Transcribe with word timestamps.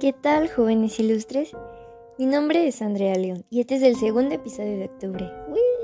¿Qué 0.00 0.14
tal, 0.14 0.48
jóvenes 0.48 0.98
ilustres? 0.98 1.52
Mi 2.18 2.24
nombre 2.24 2.66
es 2.66 2.80
Andrea 2.80 3.14
León 3.16 3.44
y 3.50 3.60
este 3.60 3.74
es 3.74 3.82
el 3.82 3.96
segundo 3.96 4.34
episodio 4.34 4.78
de 4.78 4.86
octubre. 4.86 5.30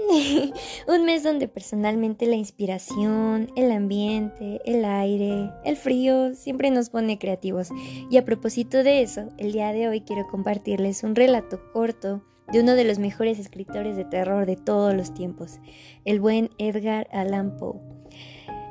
Un 0.88 1.04
mes 1.04 1.22
donde 1.22 1.48
personalmente 1.48 2.24
la 2.24 2.36
inspiración, 2.36 3.50
el 3.56 3.70
ambiente, 3.70 4.62
el 4.64 4.86
aire, 4.86 5.50
el 5.66 5.76
frío 5.76 6.34
siempre 6.34 6.70
nos 6.70 6.88
pone 6.88 7.18
creativos. 7.18 7.68
Y 8.10 8.16
a 8.16 8.24
propósito 8.24 8.82
de 8.82 9.02
eso, 9.02 9.28
el 9.36 9.52
día 9.52 9.74
de 9.74 9.86
hoy 9.86 10.00
quiero 10.00 10.26
compartirles 10.28 11.02
un 11.02 11.14
relato 11.14 11.60
corto 11.74 12.22
de 12.50 12.60
uno 12.60 12.74
de 12.74 12.84
los 12.84 12.98
mejores 12.98 13.38
escritores 13.38 13.98
de 13.98 14.06
terror 14.06 14.46
de 14.46 14.56
todos 14.56 14.94
los 14.94 15.12
tiempos, 15.12 15.60
el 16.06 16.20
buen 16.20 16.48
Edgar 16.56 17.06
Allan 17.12 17.58
Poe. 17.58 17.82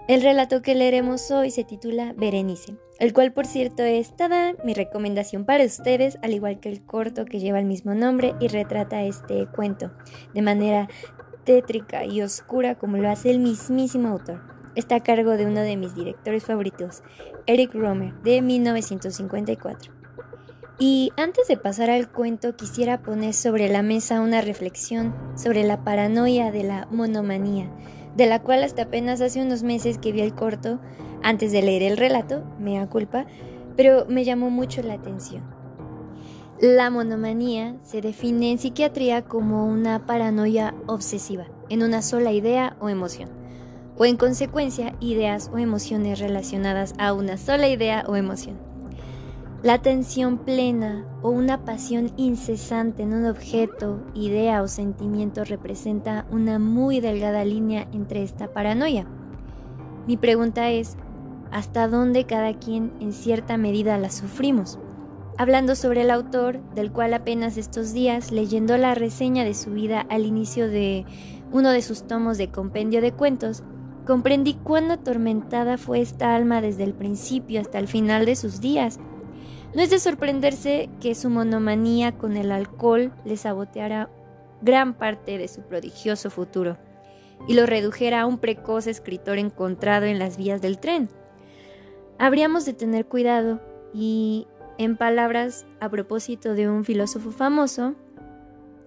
El 0.08 0.22
relato 0.22 0.62
que 0.62 0.76
leeremos 0.76 1.32
hoy 1.32 1.50
se 1.50 1.64
titula 1.64 2.14
Berenice, 2.16 2.76
el 3.00 3.12
cual 3.12 3.34
por 3.34 3.48
cierto 3.48 3.82
es 3.82 4.14
mi 4.64 4.76
recomendación 4.76 5.46
para 5.46 5.66
ustedes, 5.66 6.20
al 6.22 6.32
igual 6.32 6.60
que 6.60 6.70
el 6.70 6.86
corto 6.86 7.26
que 7.26 7.40
lleva 7.40 7.58
el 7.58 7.66
mismo 7.66 7.96
nombre 7.96 8.36
y 8.40 8.48
retrata 8.48 9.02
este 9.02 9.48
cuento 9.48 9.94
de 10.36 10.44
manera 10.44 10.88
tétrica 11.44 12.06
y 12.06 12.22
oscura 12.22 12.76
como 12.76 12.98
lo 12.98 13.10
hace 13.10 13.32
el 13.32 13.40
mismísimo 13.40 14.10
autor. 14.10 14.44
Está 14.76 14.98
a 14.98 15.04
cargo 15.04 15.38
de 15.38 15.48
uno 15.48 15.62
de 15.62 15.76
mis 15.76 15.96
directores 15.96 16.46
favoritos, 16.46 17.02
Eric 17.48 17.74
Romer, 17.74 18.14
de 18.22 18.44
1954. 18.44 19.92
Y 20.78 21.14
antes 21.18 21.48
de 21.48 21.58
pasar 21.58 21.90
al 21.90 22.12
cuento, 22.12 22.56
quisiera 22.56 23.02
poner 23.02 23.34
sobre 23.34 23.70
la 23.70 23.82
mesa 23.82 24.22
una 24.22 24.42
reflexión 24.42 25.16
sobre 25.36 25.64
la 25.64 25.84
paranoia 25.84 26.52
de 26.52 26.62
la 26.62 26.88
monomanía 26.92 27.72
de 28.16 28.26
la 28.26 28.42
cual 28.42 28.64
hasta 28.64 28.84
apenas 28.84 29.22
hace 29.22 29.42
unos 29.42 29.64
meses 29.64 29.98
que 29.98 30.12
vi 30.12 30.22
el 30.22 30.34
corto, 30.34 30.80
antes 31.24 31.52
de 31.52 31.62
leer 31.62 31.84
el 31.84 31.98
relato, 31.98 32.44
me 32.60 32.86
culpa, 32.88 33.26
pero 33.76 34.06
me 34.08 34.24
llamó 34.24 34.50
mucho 34.50 34.82
la 34.82 34.94
atención. 34.94 35.44
La 36.62 36.90
monomanía 36.90 37.76
se 37.84 38.02
define 38.02 38.52
en 38.52 38.58
psiquiatría 38.58 39.24
como 39.24 39.66
una 39.68 40.06
paranoia 40.06 40.74
obsesiva 40.88 41.48
en 41.70 41.84
una 41.84 42.02
sola 42.02 42.32
idea 42.32 42.78
o 42.80 42.90
emoción, 42.90 43.30
o 43.98 44.06
en 44.06 44.18
consecuencia 44.18 44.96
ideas 45.00 45.50
o 45.54 45.58
emociones 45.58 46.20
relacionadas 46.20 46.94
a 46.98 47.14
una 47.14 47.38
sola 47.38 47.68
idea 47.68 48.06
o 48.08 48.16
emoción. 48.16 48.65
La 49.66 49.74
atención 49.74 50.38
plena 50.38 51.08
o 51.24 51.32
una 51.32 51.66
pasión 51.66 52.12
incesante 52.18 53.02
en 53.02 53.14
un 53.14 53.26
objeto, 53.26 54.00
idea 54.14 54.62
o 54.62 54.68
sentimiento 54.68 55.44
representa 55.44 56.28
una 56.30 56.60
muy 56.60 57.00
delgada 57.00 57.44
línea 57.44 57.88
entre 57.92 58.22
esta 58.22 58.54
paranoia. 58.54 59.08
Mi 60.06 60.18
pregunta 60.18 60.70
es, 60.70 60.98
¿hasta 61.50 61.88
dónde 61.88 62.26
cada 62.26 62.54
quien 62.60 62.94
en 63.00 63.12
cierta 63.12 63.58
medida 63.58 63.98
la 63.98 64.12
sufrimos? 64.12 64.78
Hablando 65.36 65.74
sobre 65.74 66.02
el 66.02 66.12
autor, 66.12 66.60
del 66.76 66.92
cual 66.92 67.16
apenas 67.16 67.58
estos 67.58 67.92
días, 67.92 68.32
leyendo 68.32 68.78
la 68.78 68.94
reseña 68.94 69.46
de 69.46 69.56
su 69.56 69.72
vida 69.72 70.06
al 70.10 70.28
inicio 70.28 70.70
de 70.70 71.08
uno 71.52 71.72
de 71.72 71.82
sus 71.82 72.04
tomos 72.04 72.38
de 72.38 72.52
compendio 72.52 73.02
de 73.02 73.14
cuentos, 73.14 73.64
comprendí 74.06 74.54
cuán 74.54 74.92
atormentada 74.92 75.80
fue 75.80 76.02
esta 76.02 76.36
alma 76.36 76.62
desde 76.62 76.84
el 76.84 76.94
principio 76.94 77.60
hasta 77.60 77.80
el 77.80 77.88
final 77.88 78.28
de 78.28 78.36
sus 78.36 78.62
días 78.62 79.00
no 79.76 79.82
es 79.82 79.90
de 79.90 80.00
sorprenderse 80.00 80.90
que 81.02 81.16
su 81.16 81.30
monomanía 81.30 82.18
con 82.18 82.38
el 82.38 82.54
alcohol 82.54 83.12
le 83.26 83.36
saboteara 83.36 84.10
gran 84.62 84.94
parte 84.94 85.38
de 85.38 85.50
su 85.50 85.64
prodigioso 85.64 86.30
futuro 86.30 86.78
y 87.46 87.56
lo 87.56 87.66
redujera 87.66 88.22
a 88.22 88.26
un 88.26 88.38
precoz 88.38 88.88
escritor 88.88 89.38
encontrado 89.38 90.06
en 90.06 90.18
las 90.18 90.38
vías 90.38 90.62
del 90.62 90.80
tren. 90.80 91.10
Habríamos 92.18 92.66
de 92.66 92.74
tener 92.74 93.06
cuidado 93.06 93.60
y, 93.94 94.48
en 94.78 94.96
palabras 94.96 95.66
a 95.82 95.90
propósito 95.90 96.54
de 96.54 96.70
un 96.70 96.86
filósofo 96.86 97.32
famoso, 97.32 97.96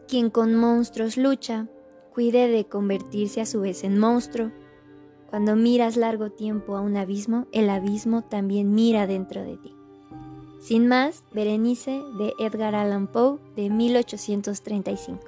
quien 0.08 0.30
con 0.30 0.54
monstruos 0.54 1.18
lucha, 1.18 1.66
cuide 2.14 2.48
de 2.48 2.64
convertirse 2.64 3.42
a 3.42 3.46
su 3.46 3.60
vez 3.60 3.84
en 3.84 3.98
monstruo. 3.98 4.52
Cuando 5.28 5.54
miras 5.54 5.98
largo 5.98 6.30
tiempo 6.30 6.76
a 6.76 6.80
un 6.80 6.96
abismo, 6.96 7.46
el 7.52 7.68
abismo 7.68 8.22
también 8.22 8.74
mira 8.74 9.06
dentro 9.06 9.42
de 9.42 9.58
ti. 9.58 9.77
Sin 10.60 10.88
más, 10.88 11.24
Berenice 11.32 12.02
de 12.18 12.34
Edgar 12.38 12.74
Allan 12.74 13.06
Poe 13.06 13.38
de 13.54 13.70
1835. 13.70 15.20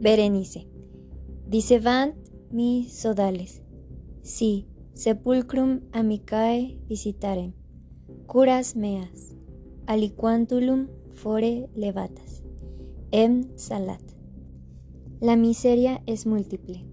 Berenice. 0.00 0.66
Dicevant 1.46 2.14
mi 2.50 2.88
sodales. 2.88 3.62
Si, 4.22 4.66
sepulcrum 4.94 5.82
amicae 5.92 6.78
visitarem. 6.88 7.52
Curas 8.26 8.76
meas. 8.76 9.36
Aliquantulum 9.86 10.88
fore 11.12 11.68
levatas. 11.74 12.42
Em 13.12 13.56
salat. 13.56 14.09
La 15.20 15.36
miseria 15.36 16.00
es 16.06 16.26
múltiple. 16.26 16.86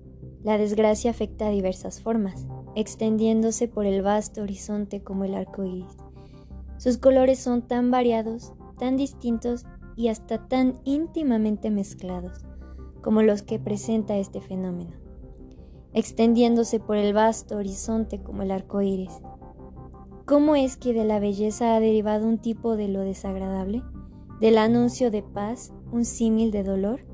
La 0.44 0.58
desgracia 0.58 1.12
afecta 1.12 1.48
a 1.48 1.50
diversas 1.50 2.02
formas, 2.02 2.46
extendiéndose 2.76 3.70
por 3.70 3.86
el 3.86 4.02
vasto 4.02 4.42
horizonte 4.42 5.02
como 5.02 5.24
el 5.24 5.34
arco 5.34 5.64
iris. 5.64 5.96
Sus 6.78 6.98
colores 6.98 7.40
son 7.40 7.62
tan 7.62 7.90
variados, 7.90 8.52
tan 8.78 8.98
distintos 8.98 9.66
y 9.96 10.10
hasta 10.10 10.50
tan 10.50 10.74
íntimamente 10.84 11.72
mezclados 11.72 12.44
como 13.02 13.22
los 13.22 13.44
que 13.44 13.60
presenta 13.60 14.18
este 14.18 14.42
fenómeno, 14.42 14.92
extendiéndose 15.94 16.82
por 16.82 16.98
el 16.98 17.14
vasto 17.14 17.56
horizonte 17.56 18.22
como 18.22 18.42
el 18.42 18.52
arco 18.52 18.82
iris. 18.82 19.22
¿Cómo 20.26 20.58
es 20.58 20.76
que 20.76 20.92
de 20.92 21.06
la 21.06 21.22
belleza 21.22 21.78
ha 21.78 21.80
derivado 21.80 22.28
un 22.28 22.40
tipo 22.40 22.76
de 22.76 22.90
lo 22.90 23.00
desagradable? 23.00 23.84
¿Del 24.42 24.58
anuncio 24.58 25.12
de 25.12 25.24
paz 25.24 25.72
un 25.94 26.04
símil 26.04 26.52
de 26.52 26.64
dolor? 26.64 27.07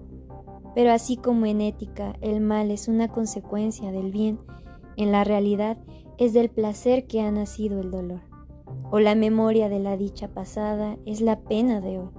Pero 0.76 0.92
así 0.92 1.18
como 1.18 1.46
en 1.46 1.62
ética 1.62 2.16
el 2.22 2.42
mal 2.42 2.72
es 2.72 2.88
una 2.88 3.08
consecuencia 3.08 3.92
del 3.92 4.12
bien, 4.12 4.40
en 4.98 5.12
la 5.12 5.24
realidad 5.24 5.78
es 6.18 6.34
del 6.34 6.50
placer 6.50 7.08
que 7.08 7.22
ha 7.22 7.32
nacido 7.32 7.80
el 7.80 7.92
dolor. 7.92 8.22
O 8.92 9.00
la 9.00 9.16
memoria 9.16 9.70
de 9.70 9.80
la 9.80 9.98
dicha 9.98 10.28
pasada 10.30 10.98
es 11.06 11.22
la 11.22 11.42
pena 11.42 11.82
de 11.82 12.00
hoy. 12.00 12.10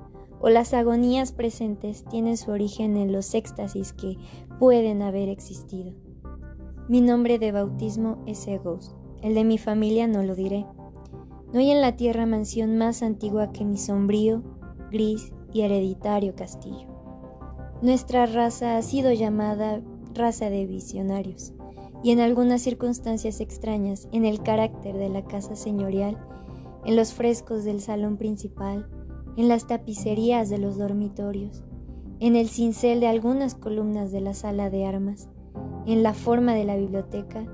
O 0.40 0.50
las 0.50 0.74
agonías 0.74 1.32
presentes 1.32 2.04
tienen 2.04 2.36
su 2.36 2.50
origen 2.50 2.96
en 2.96 3.12
los 3.12 3.34
éxtasis 3.34 3.92
que 3.92 4.18
pueden 4.58 5.02
haber 5.02 5.28
existido. 5.28 5.92
Mi 6.88 7.00
nombre 7.00 7.38
de 7.38 7.52
bautismo 7.52 8.22
es 8.26 8.46
Egos. 8.46 8.94
El 9.22 9.34
de 9.34 9.44
mi 9.44 9.56
familia 9.56 10.06
no 10.06 10.22
lo 10.22 10.34
diré. 10.34 10.66
No 11.52 11.60
hay 11.60 11.70
en 11.70 11.80
la 11.80 11.96
tierra 11.96 12.26
mansión 12.26 12.76
más 12.76 13.02
antigua 13.02 13.52
que 13.52 13.64
mi 13.64 13.78
sombrío, 13.78 14.42
gris 14.90 15.32
y 15.52 15.62
hereditario 15.62 16.34
castillo. 16.34 16.93
Nuestra 17.84 18.24
raza 18.24 18.78
ha 18.78 18.82
sido 18.82 19.12
llamada 19.12 19.82
raza 20.14 20.48
de 20.48 20.64
visionarios, 20.64 21.52
y 22.02 22.12
en 22.12 22.20
algunas 22.20 22.62
circunstancias 22.62 23.42
extrañas, 23.42 24.08
en 24.10 24.24
el 24.24 24.42
carácter 24.42 24.96
de 24.96 25.10
la 25.10 25.22
casa 25.26 25.54
señorial, 25.54 26.16
en 26.86 26.96
los 26.96 27.12
frescos 27.12 27.62
del 27.62 27.82
salón 27.82 28.16
principal, 28.16 28.88
en 29.36 29.48
las 29.48 29.66
tapicerías 29.66 30.48
de 30.48 30.56
los 30.56 30.78
dormitorios, 30.78 31.62
en 32.20 32.36
el 32.36 32.48
cincel 32.48 33.00
de 33.00 33.08
algunas 33.08 33.54
columnas 33.54 34.10
de 34.12 34.22
la 34.22 34.32
sala 34.32 34.70
de 34.70 34.86
armas, 34.86 35.28
en 35.84 36.02
la 36.02 36.14
forma 36.14 36.54
de 36.54 36.64
la 36.64 36.76
biblioteca 36.76 37.44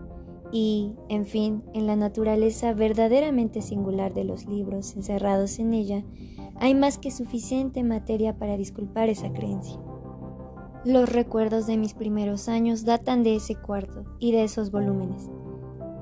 y, 0.53 0.93
en 1.09 1.27
fin, 1.27 1.65
en 1.75 1.89
la 1.89 1.97
naturaleza 1.97 2.73
verdaderamente 2.73 3.63
singular 3.63 4.15
de 4.15 4.23
los 4.23 4.47
libros 4.47 4.95
encerrados 4.95 5.59
en 5.59 5.75
ella, 5.75 6.05
hay 6.55 6.77
más 6.77 6.99
que 6.99 7.11
suficiente 7.11 7.83
materia 7.83 8.39
para 8.39 8.57
disculpar 8.57 9.09
esa 9.09 9.33
creencia. 9.33 9.81
Los 10.85 11.13
recuerdos 11.13 11.67
de 11.67 11.77
mis 11.77 11.93
primeros 11.93 12.49
años 12.49 12.87
datan 12.87 13.23
de 13.23 13.37
ese 13.37 13.55
cuarto 13.55 14.05
y 14.19 14.33
de 14.33 14.45
esos 14.45 14.71
volúmenes. 14.71 15.29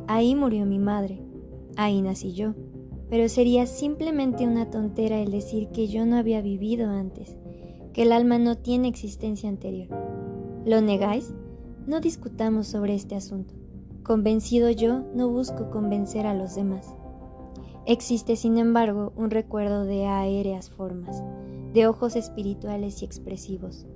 Ahí 0.06 0.36
murió 0.36 0.66
mi 0.66 0.78
madre, 0.78 1.20
ahí 1.76 2.00
nací 2.00 2.32
yo, 2.32 2.54
pero 3.10 3.28
sería 3.28 3.66
simplemente 3.66 4.46
una 4.46 4.70
tontera 4.70 5.18
el 5.18 5.32
decir 5.32 5.70
que 5.70 5.88
yo 5.88 6.06
no 6.06 6.16
había 6.16 6.42
vivido 6.42 6.90
antes, 6.90 7.36
que 7.92 8.02
el 8.02 8.12
alma 8.12 8.38
no 8.38 8.56
tiene 8.56 8.86
existencia 8.86 9.48
anterior. 9.48 9.88
¿Lo 10.64 10.80
negáis? 10.80 11.34
No 11.88 11.98
discutamos 12.00 12.68
sobre 12.68 12.94
este 12.94 13.16
asunto. 13.16 13.54
Convencido 14.04 14.70
yo, 14.70 15.00
no 15.12 15.28
busco 15.28 15.70
convencer 15.70 16.24
a 16.24 16.34
los 16.34 16.54
demás. 16.54 16.94
Existe, 17.84 18.36
sin 18.36 18.58
embargo, 18.58 19.12
un 19.16 19.30
recuerdo 19.30 19.84
de 19.86 20.06
aéreas 20.06 20.70
formas, 20.70 21.24
de 21.72 21.88
ojos 21.88 22.14
espirituales 22.14 23.02
y 23.02 23.06
expresivos, 23.06 23.86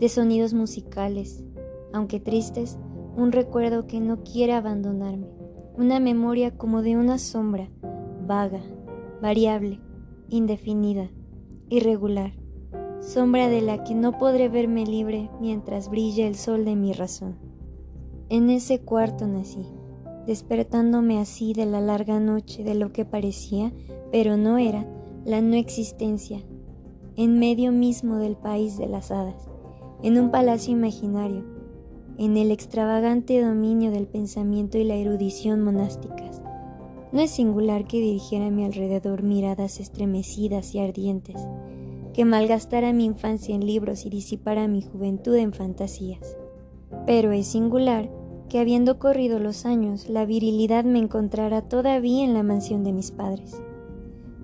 de 0.00 0.08
sonidos 0.08 0.54
musicales, 0.54 1.44
aunque 1.92 2.20
tristes, 2.20 2.78
un 3.16 3.32
recuerdo 3.32 3.86
que 3.86 4.00
no 4.00 4.22
quiere 4.24 4.54
abandonarme, 4.54 5.28
una 5.76 6.00
memoria 6.00 6.56
como 6.56 6.82
de 6.82 6.96
una 6.96 7.18
sombra, 7.18 7.70
vaga, 8.26 8.62
variable, 9.20 9.80
indefinida, 10.28 11.10
irregular, 11.68 12.32
sombra 13.00 13.48
de 13.48 13.60
la 13.60 13.84
que 13.84 13.94
no 13.94 14.18
podré 14.18 14.48
verme 14.48 14.86
libre 14.86 15.30
mientras 15.40 15.90
brille 15.90 16.26
el 16.26 16.34
sol 16.34 16.64
de 16.64 16.76
mi 16.76 16.92
razón. 16.92 17.36
En 18.28 18.48
ese 18.48 18.80
cuarto 18.80 19.26
nací, 19.26 19.66
despertándome 20.26 21.18
así 21.18 21.52
de 21.52 21.66
la 21.66 21.80
larga 21.80 22.20
noche 22.20 22.64
de 22.64 22.74
lo 22.74 22.92
que 22.92 23.04
parecía, 23.04 23.72
pero 24.12 24.36
no 24.36 24.58
era, 24.58 24.86
la 25.24 25.40
no 25.40 25.56
existencia, 25.56 26.40
en 27.16 27.38
medio 27.38 27.72
mismo 27.72 28.16
del 28.16 28.36
país 28.36 28.78
de 28.78 28.86
las 28.86 29.10
hadas, 29.10 29.50
en 30.02 30.18
un 30.18 30.30
palacio 30.30 30.72
imaginario, 30.72 31.44
en 32.16 32.36
el 32.36 32.50
extravagante 32.50 33.40
dominio 33.42 33.90
del 33.90 34.06
pensamiento 34.06 34.78
y 34.78 34.84
la 34.84 34.94
erudición 34.94 35.62
monásticas. 35.62 36.40
No 37.12 37.20
es 37.20 37.30
singular 37.30 37.86
que 37.86 38.00
dirigiera 38.00 38.46
a 38.46 38.50
mi 38.50 38.64
alrededor 38.64 39.22
miradas 39.22 39.80
estremecidas 39.80 40.74
y 40.74 40.80
ardientes, 40.80 41.36
que 42.14 42.24
malgastara 42.24 42.92
mi 42.92 43.04
infancia 43.04 43.54
en 43.54 43.66
libros 43.66 44.06
y 44.06 44.10
disipara 44.10 44.68
mi 44.68 44.82
juventud 44.82 45.34
en 45.36 45.52
fantasías. 45.52 46.36
Pero 47.06 47.32
es 47.32 47.46
singular 47.46 48.10
que 48.48 48.58
habiendo 48.58 48.98
corrido 48.98 49.38
los 49.38 49.64
años, 49.64 50.08
la 50.08 50.24
virilidad 50.24 50.84
me 50.84 50.98
encontrara 50.98 51.62
todavía 51.62 52.24
en 52.24 52.34
la 52.34 52.42
mansión 52.42 52.84
de 52.84 52.92
mis 52.92 53.10
padres. 53.12 53.60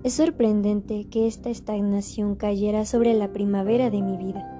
Es 0.03 0.13
sorprendente 0.13 1.05
que 1.09 1.27
esta 1.27 1.49
estagnación 1.49 2.35
cayera 2.35 2.85
sobre 2.85 3.13
la 3.13 3.33
primavera 3.33 3.89
de 3.89 4.01
mi 4.01 4.17
vida. 4.17 4.56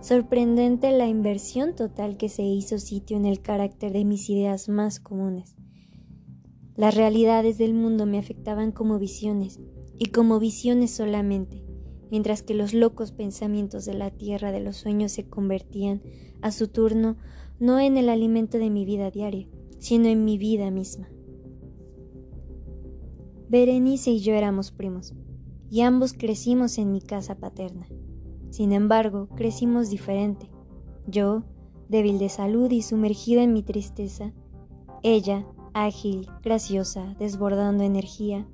Sorprendente 0.00 0.90
la 0.92 1.08
inversión 1.08 1.76
total 1.76 2.16
que 2.16 2.30
se 2.30 2.42
hizo 2.42 2.78
sitio 2.78 3.18
en 3.18 3.26
el 3.26 3.42
carácter 3.42 3.92
de 3.92 4.06
mis 4.06 4.30
ideas 4.30 4.70
más 4.70 4.98
comunes. 4.98 5.56
Las 6.74 6.94
realidades 6.94 7.58
del 7.58 7.74
mundo 7.74 8.06
me 8.06 8.18
afectaban 8.18 8.72
como 8.72 8.98
visiones, 8.98 9.60
y 9.98 10.06
como 10.06 10.40
visiones 10.40 10.90
solamente, 10.90 11.62
mientras 12.10 12.42
que 12.42 12.54
los 12.54 12.72
locos 12.72 13.12
pensamientos 13.12 13.84
de 13.84 13.92
la 13.92 14.10
tierra 14.10 14.52
de 14.52 14.60
los 14.60 14.78
sueños 14.78 15.12
se 15.12 15.28
convertían, 15.28 16.00
a 16.40 16.50
su 16.50 16.68
turno, 16.68 17.18
no 17.58 17.78
en 17.78 17.98
el 17.98 18.08
alimento 18.08 18.56
de 18.56 18.70
mi 18.70 18.86
vida 18.86 19.10
diaria, 19.10 19.46
sino 19.78 20.08
en 20.08 20.24
mi 20.24 20.38
vida 20.38 20.70
misma. 20.70 21.10
Berenice 23.50 24.12
y 24.12 24.20
yo 24.20 24.32
éramos 24.32 24.72
primos, 24.72 25.12
y 25.70 25.82
ambos 25.82 26.14
crecimos 26.14 26.78
en 26.78 26.90
mi 26.90 27.02
casa 27.02 27.36
paterna. 27.36 27.86
Sin 28.50 28.72
embargo, 28.72 29.28
crecimos 29.36 29.90
diferente. 29.90 30.50
Yo, 31.06 31.44
débil 31.88 32.18
de 32.18 32.28
salud 32.28 32.70
y 32.70 32.82
sumergida 32.82 33.42
en 33.42 33.52
mi 33.52 33.62
tristeza, 33.62 34.32
ella, 35.02 35.46
ágil, 35.72 36.28
graciosa, 36.42 37.14
desbordando 37.18 37.84
energía, 37.84 38.46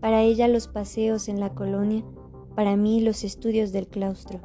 para 0.00 0.22
ella 0.22 0.48
los 0.48 0.66
paseos 0.66 1.28
en 1.28 1.40
la 1.40 1.54
colonia, 1.54 2.04
para 2.54 2.76
mí 2.76 3.00
los 3.00 3.22
estudios 3.22 3.70
del 3.72 3.86
claustro. 3.86 4.40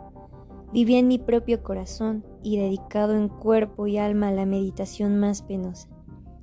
Vivía 0.73 0.99
en 0.99 1.07
mi 1.07 1.17
propio 1.17 1.63
corazón 1.63 2.25
y 2.43 2.57
dedicado 2.57 3.15
en 3.15 3.29
cuerpo 3.29 3.87
y 3.87 3.97
alma 3.97 4.27
a 4.27 4.33
la 4.33 4.45
meditación 4.45 5.17
más 5.17 5.41
penosa. 5.41 5.87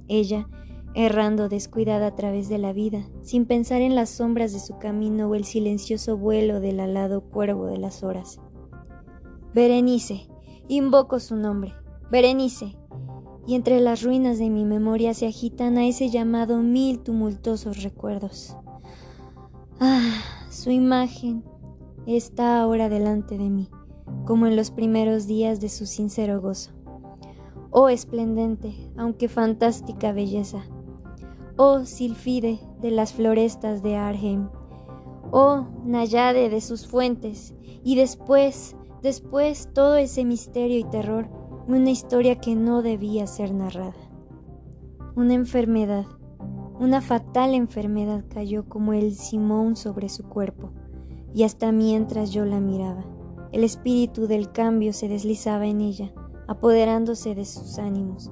Ella, 0.09 0.49
errando 0.95 1.49
descuidada 1.49 2.09
a 2.09 2.15
través 2.15 2.49
de 2.49 2.59
la 2.59 2.73
vida, 2.73 3.07
sin 3.21 3.47
pensar 3.47 3.83
en 3.83 3.95
las 3.95 4.09
sombras 4.11 4.53
de 4.53 4.61
su 4.61 4.79
camino 4.79 5.29
o 5.29 5.35
el 5.35 5.45
silencioso 5.45 6.17
vuelo 6.17 6.61
del 6.61 6.81
alado 6.81 7.23
cuervo 7.23 7.67
de 7.67 7.79
las 7.79 8.03
horas. 8.03 8.41
Berenice, 9.55 10.29
invoco 10.69 11.21
su 11.21 11.37
nombre, 11.37 11.75
Berenice, 12.11 12.77
y 13.47 13.55
entre 13.55 13.81
las 13.81 14.03
ruinas 14.03 14.39
de 14.39 14.49
mi 14.49 14.65
memoria 14.65 15.15
se 15.15 15.27
agitan 15.27 15.77
a 15.77 15.87
ese 15.87 16.09
llamado 16.09 16.59
mil 16.59 17.01
tumultuosos 17.01 17.83
recuerdos. 17.83 18.57
Ah, 19.81 20.23
su 20.51 20.71
imagen, 20.71 21.45
está 22.07 22.61
ahora 22.61 22.89
delante 22.89 23.37
de 23.37 23.51
mí, 23.51 23.69
como 24.25 24.47
en 24.47 24.57
los 24.57 24.71
primeros 24.71 25.27
días 25.27 25.61
de 25.61 25.69
su 25.69 25.87
sincero 25.87 26.41
gozo. 26.41 26.71
Oh 27.71 27.89
esplendente, 27.89 28.75
aunque 28.97 29.29
fantástica 29.29 30.13
belleza. 30.13 30.63
Oh 31.57 31.85
Silfide 31.85 32.59
de 32.81 32.91
las 32.91 33.13
florestas 33.13 33.83
de 33.83 33.97
Arheim. 33.97 34.49
Oh 35.31 35.67
Nayade 35.85 36.49
de 36.49 36.61
sus 36.61 36.87
fuentes. 36.87 37.55
Y 37.83 37.97
después, 37.97 38.77
después 39.03 39.69
todo 39.73 39.97
ese 39.97 40.25
misterio 40.25 40.79
y 40.79 40.85
terror, 40.85 41.29
una 41.67 41.91
historia 41.91 42.41
que 42.41 42.55
no 42.55 42.83
debía 42.83 43.27
ser 43.27 43.53
narrada. 43.53 43.95
Una 45.15 45.35
enfermedad, 45.35 46.07
una 46.79 47.01
fatal 47.01 47.55
enfermedad 47.55 48.25
cayó 48.29 48.69
como 48.69 48.93
el 48.93 49.15
simón 49.15 49.77
sobre 49.77 50.09
su 50.09 50.25
cuerpo 50.25 50.71
y 51.35 51.45
hasta 51.45 51.73
mientras 51.73 52.31
yo 52.31 52.45
la 52.45 52.61
miraba, 52.61 53.05
el 53.53 53.65
espíritu 53.65 54.27
del 54.27 54.51
cambio 54.51 54.93
se 54.93 55.09
deslizaba 55.09 55.67
en 55.67 55.81
ella, 55.81 56.13
apoderándose 56.49 57.35
de 57.35 57.45
sus 57.45 57.79
ánimos, 57.79 58.31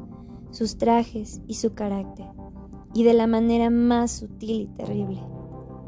sus 0.50 0.78
trajes 0.78 1.42
y 1.46 1.54
su 1.54 1.74
carácter, 1.74 2.26
y 2.94 3.04
de 3.04 3.14
la 3.14 3.26
manera 3.26 3.70
más 3.70 4.10
sutil 4.10 4.62
y 4.62 4.66
terrible, 4.68 5.22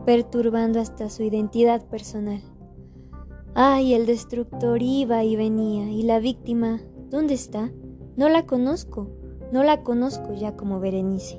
perturbando 0.05 0.81
hasta 0.81 1.08
su 1.08 1.23
identidad 1.23 1.85
personal. 1.87 2.43
Ay, 3.54 3.93
el 3.93 4.06
destructor 4.06 4.82
iba 4.82 5.25
y 5.25 5.37
venía, 5.37 5.90
y 5.90 6.04
la 6.04 6.20
víctima, 6.20 6.81
¿dónde 7.10 7.34
está? 7.34 7.70
No 8.16 8.31
la 8.31 8.46
conozco, 8.46 9.10
no 9.52 9.62
la 9.62 9.82
conozco 9.82 10.32
ya 10.32 10.56
como 10.56 10.81
Berenice. 10.81 11.38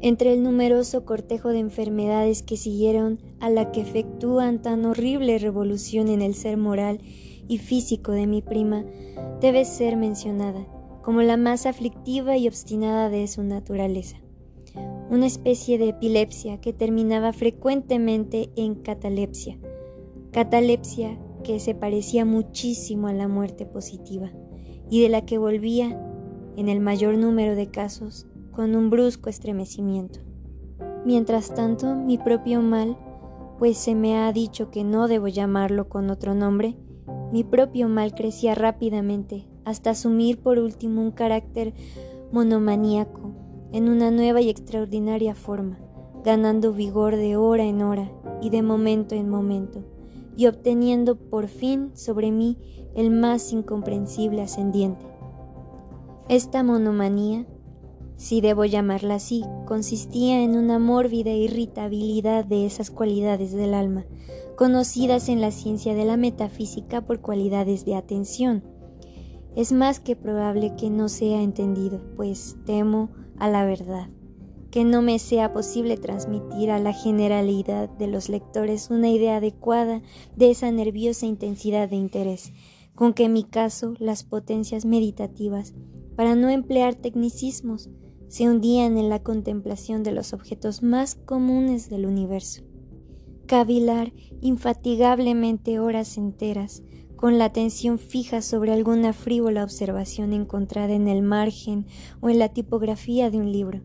Entre 0.00 0.32
el 0.32 0.44
numeroso 0.44 1.04
cortejo 1.04 1.48
de 1.48 1.58
enfermedades 1.58 2.44
que 2.44 2.56
siguieron 2.56 3.18
a 3.40 3.50
la 3.50 3.72
que 3.72 3.80
efectúan 3.80 4.62
tan 4.62 4.84
horrible 4.84 5.38
revolución 5.38 6.06
en 6.06 6.22
el 6.22 6.36
ser 6.36 6.56
moral 6.56 7.00
y 7.48 7.58
físico 7.58 8.12
de 8.12 8.28
mi 8.28 8.40
prima, 8.40 8.84
debe 9.40 9.64
ser 9.64 9.96
mencionada 9.96 10.64
como 11.02 11.22
la 11.22 11.36
más 11.36 11.66
aflictiva 11.66 12.36
y 12.36 12.46
obstinada 12.46 13.10
de 13.10 13.26
su 13.26 13.42
naturaleza, 13.42 14.18
una 15.10 15.26
especie 15.26 15.76
de 15.76 15.88
epilepsia 15.88 16.60
que 16.60 16.72
terminaba 16.72 17.32
frecuentemente 17.32 18.50
en 18.54 18.76
catalepsia, 18.76 19.58
catalepsia 20.30 21.18
que 21.42 21.60
se 21.60 21.74
parecía 21.74 22.24
muchísimo 22.24 23.08
a 23.08 23.12
la 23.12 23.28
muerte 23.28 23.66
positiva 23.66 24.30
y 24.90 25.02
de 25.02 25.08
la 25.08 25.24
que 25.24 25.38
volvía, 25.38 25.98
en 26.56 26.68
el 26.68 26.80
mayor 26.80 27.16
número 27.16 27.54
de 27.54 27.70
casos, 27.70 28.26
con 28.50 28.76
un 28.76 28.90
brusco 28.90 29.30
estremecimiento. 29.30 30.20
Mientras 31.04 31.54
tanto, 31.54 31.96
mi 31.96 32.18
propio 32.18 32.60
mal, 32.60 32.96
pues 33.58 33.78
se 33.78 33.94
me 33.94 34.18
ha 34.18 34.32
dicho 34.32 34.70
que 34.70 34.84
no 34.84 35.08
debo 35.08 35.28
llamarlo 35.28 35.88
con 35.88 36.10
otro 36.10 36.34
nombre, 36.34 36.76
mi 37.32 37.44
propio 37.44 37.88
mal 37.88 38.14
crecía 38.14 38.54
rápidamente 38.54 39.48
hasta 39.64 39.90
asumir 39.90 40.40
por 40.40 40.58
último 40.58 41.00
un 41.00 41.12
carácter 41.12 41.72
monomaníaco 42.30 43.32
en 43.72 43.88
una 43.88 44.10
nueva 44.10 44.40
y 44.40 44.50
extraordinaria 44.50 45.34
forma, 45.34 45.78
ganando 46.24 46.72
vigor 46.72 47.16
de 47.16 47.36
hora 47.36 47.64
en 47.64 47.82
hora 47.82 48.10
y 48.42 48.50
de 48.50 48.62
momento 48.62 49.14
en 49.14 49.30
momento, 49.30 49.82
y 50.36 50.46
obteniendo 50.46 51.16
por 51.16 51.48
fin 51.48 51.90
sobre 51.94 52.30
mí 52.30 52.58
el 52.94 53.10
más 53.10 53.52
incomprensible 53.52 54.42
ascendiente. 54.42 55.06
Esta 56.28 56.62
monomanía 56.62 57.46
si 58.22 58.40
debo 58.40 58.64
llamarla 58.64 59.16
así, 59.16 59.44
consistía 59.66 60.42
en 60.42 60.56
una 60.56 60.78
mórbida 60.78 61.32
irritabilidad 61.32 62.44
de 62.44 62.66
esas 62.66 62.92
cualidades 62.92 63.52
del 63.52 63.74
alma, 63.74 64.04
conocidas 64.56 65.28
en 65.28 65.40
la 65.40 65.50
ciencia 65.50 65.96
de 65.96 66.04
la 66.04 66.16
metafísica 66.16 67.00
por 67.00 67.20
cualidades 67.20 67.84
de 67.84 67.96
atención. 67.96 68.62
Es 69.56 69.72
más 69.72 69.98
que 69.98 70.14
probable 70.14 70.76
que 70.76 70.88
no 70.88 71.08
sea 71.08 71.42
entendido, 71.42 72.00
pues 72.14 72.56
temo 72.64 73.10
a 73.38 73.48
la 73.48 73.64
verdad, 73.64 74.08
que 74.72 74.84
no 74.84 75.02
me 75.02 75.18
sea 75.18 75.52
posible 75.52 75.98
transmitir 75.98 76.70
a 76.70 76.78
la 76.78 76.94
generalidad 76.94 77.90
de 77.90 78.06
los 78.06 78.30
lectores 78.30 78.88
una 78.90 79.10
idea 79.10 79.36
adecuada 79.36 80.00
de 80.34 80.50
esa 80.50 80.72
nerviosa 80.72 81.26
intensidad 81.26 81.90
de 81.90 81.96
interés, 81.96 82.54
con 82.94 83.12
que 83.12 83.24
en 83.24 83.34
mi 83.34 83.44
caso 83.44 83.92
las 83.98 84.24
potencias 84.24 84.86
meditativas, 84.86 85.74
para 86.16 86.34
no 86.34 86.48
emplear 86.48 86.94
tecnicismos, 86.94 87.90
se 88.28 88.48
hundían 88.48 88.96
en 88.96 89.10
la 89.10 89.22
contemplación 89.22 90.02
de 90.02 90.12
los 90.12 90.32
objetos 90.32 90.82
más 90.82 91.16
comunes 91.16 91.90
del 91.90 92.06
universo. 92.06 92.62
Cavilar 93.44 94.14
infatigablemente 94.40 95.80
horas 95.80 96.16
enteras, 96.16 96.82
con 97.14 97.36
la 97.36 97.44
atención 97.44 97.98
fija 97.98 98.40
sobre 98.40 98.72
alguna 98.72 99.12
frívola 99.12 99.64
observación 99.64 100.32
encontrada 100.32 100.94
en 100.94 101.08
el 101.08 101.20
margen 101.20 101.84
o 102.22 102.30
en 102.30 102.38
la 102.38 102.48
tipografía 102.48 103.30
de 103.30 103.36
un 103.36 103.52
libro. 103.52 103.82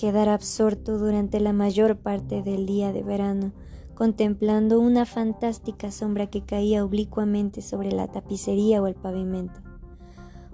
Quedar 0.00 0.30
absorto 0.30 0.96
durante 0.96 1.40
la 1.40 1.52
mayor 1.52 1.98
parte 1.98 2.42
del 2.42 2.64
día 2.64 2.90
de 2.90 3.02
verano, 3.02 3.52
contemplando 3.94 4.80
una 4.80 5.04
fantástica 5.04 5.90
sombra 5.90 6.28
que 6.28 6.40
caía 6.40 6.82
oblicuamente 6.82 7.60
sobre 7.60 7.92
la 7.92 8.08
tapicería 8.08 8.80
o 8.80 8.86
el 8.86 8.94
pavimento. 8.94 9.60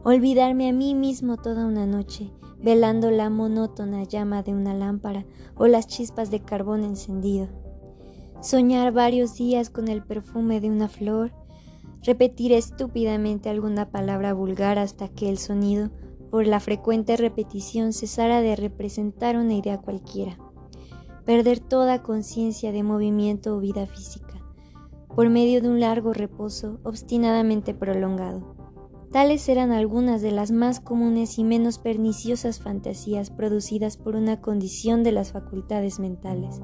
Olvidarme 0.03 0.69
a 0.69 0.73
mí 0.73 0.97
mismo 0.97 1.37
toda 1.37 1.65
una 1.65 1.87
noche 1.87 2.33
velando 2.61 3.13
la 3.13 3.31
monótona 3.31 4.03
llama 4.03 4.43
de 4.43 4.53
una 4.53 4.75
lámpara 4.75 5.25
o 5.55 5.69
las 5.69 5.87
chispas 5.87 6.33
de 6.33 6.41
carbón 6.41 6.83
encendido. 6.83 7.47
Soñar 8.41 8.93
varios 8.93 9.37
días 9.37 9.71
con 9.71 9.87
el 9.87 10.03
perfume 10.03 10.61
de 10.61 10.71
una 10.71 10.89
flor, 10.89 11.31
repetir 12.03 12.53
estúpidamente 12.53 13.49
alguna 13.49 13.91
palabra 13.91 14.33
vulgar 14.33 14.81
hasta 14.81 15.07
que 15.09 15.29
el 15.29 15.39
sonido, 15.39 15.91
por 16.31 16.47
la 16.47 16.61
frecuente 16.61 17.17
repetición, 17.17 17.93
cesara 17.93 18.41
de 18.41 18.57
representar 18.57 19.37
una 19.37 19.55
idea 19.55 19.79
cualquiera. 19.79 20.39
Perder 21.25 21.61
toda 21.61 22.03
conciencia 22.03 22.73
de 22.73 22.83
movimiento 22.83 23.57
o 23.57 23.61
vida 23.61 23.87
física, 23.87 24.43
por 25.15 25.29
medio 25.31 25.61
de 25.63 25.69
un 25.69 25.81
largo 25.81 26.13
reposo 26.13 26.79
obstinadamente 26.85 27.75
prolongado. 27.75 28.55
Tales 29.13 29.49
eran 29.49 29.73
algunas 29.73 30.21
de 30.21 30.31
las 30.31 30.51
más 30.51 30.81
comunes 30.81 31.39
y 31.39 31.45
menos 31.45 31.79
perniciosas 31.79 32.61
fantasías 32.61 33.31
producidas 33.31 33.97
por 33.97 34.15
una 34.15 34.41
condición 34.41 35.03
de 35.03 35.13
las 35.13 35.33
facultades 35.33 35.99
mentales, 35.99 36.61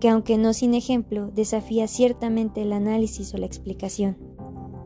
que 0.00 0.08
aunque 0.08 0.38
no 0.38 0.52
sin 0.52 0.74
ejemplo, 0.74 1.30
desafía 1.32 1.86
ciertamente 1.86 2.62
el 2.62 2.72
análisis 2.72 3.32
o 3.34 3.38
la 3.38 3.46
explicación. 3.46 4.18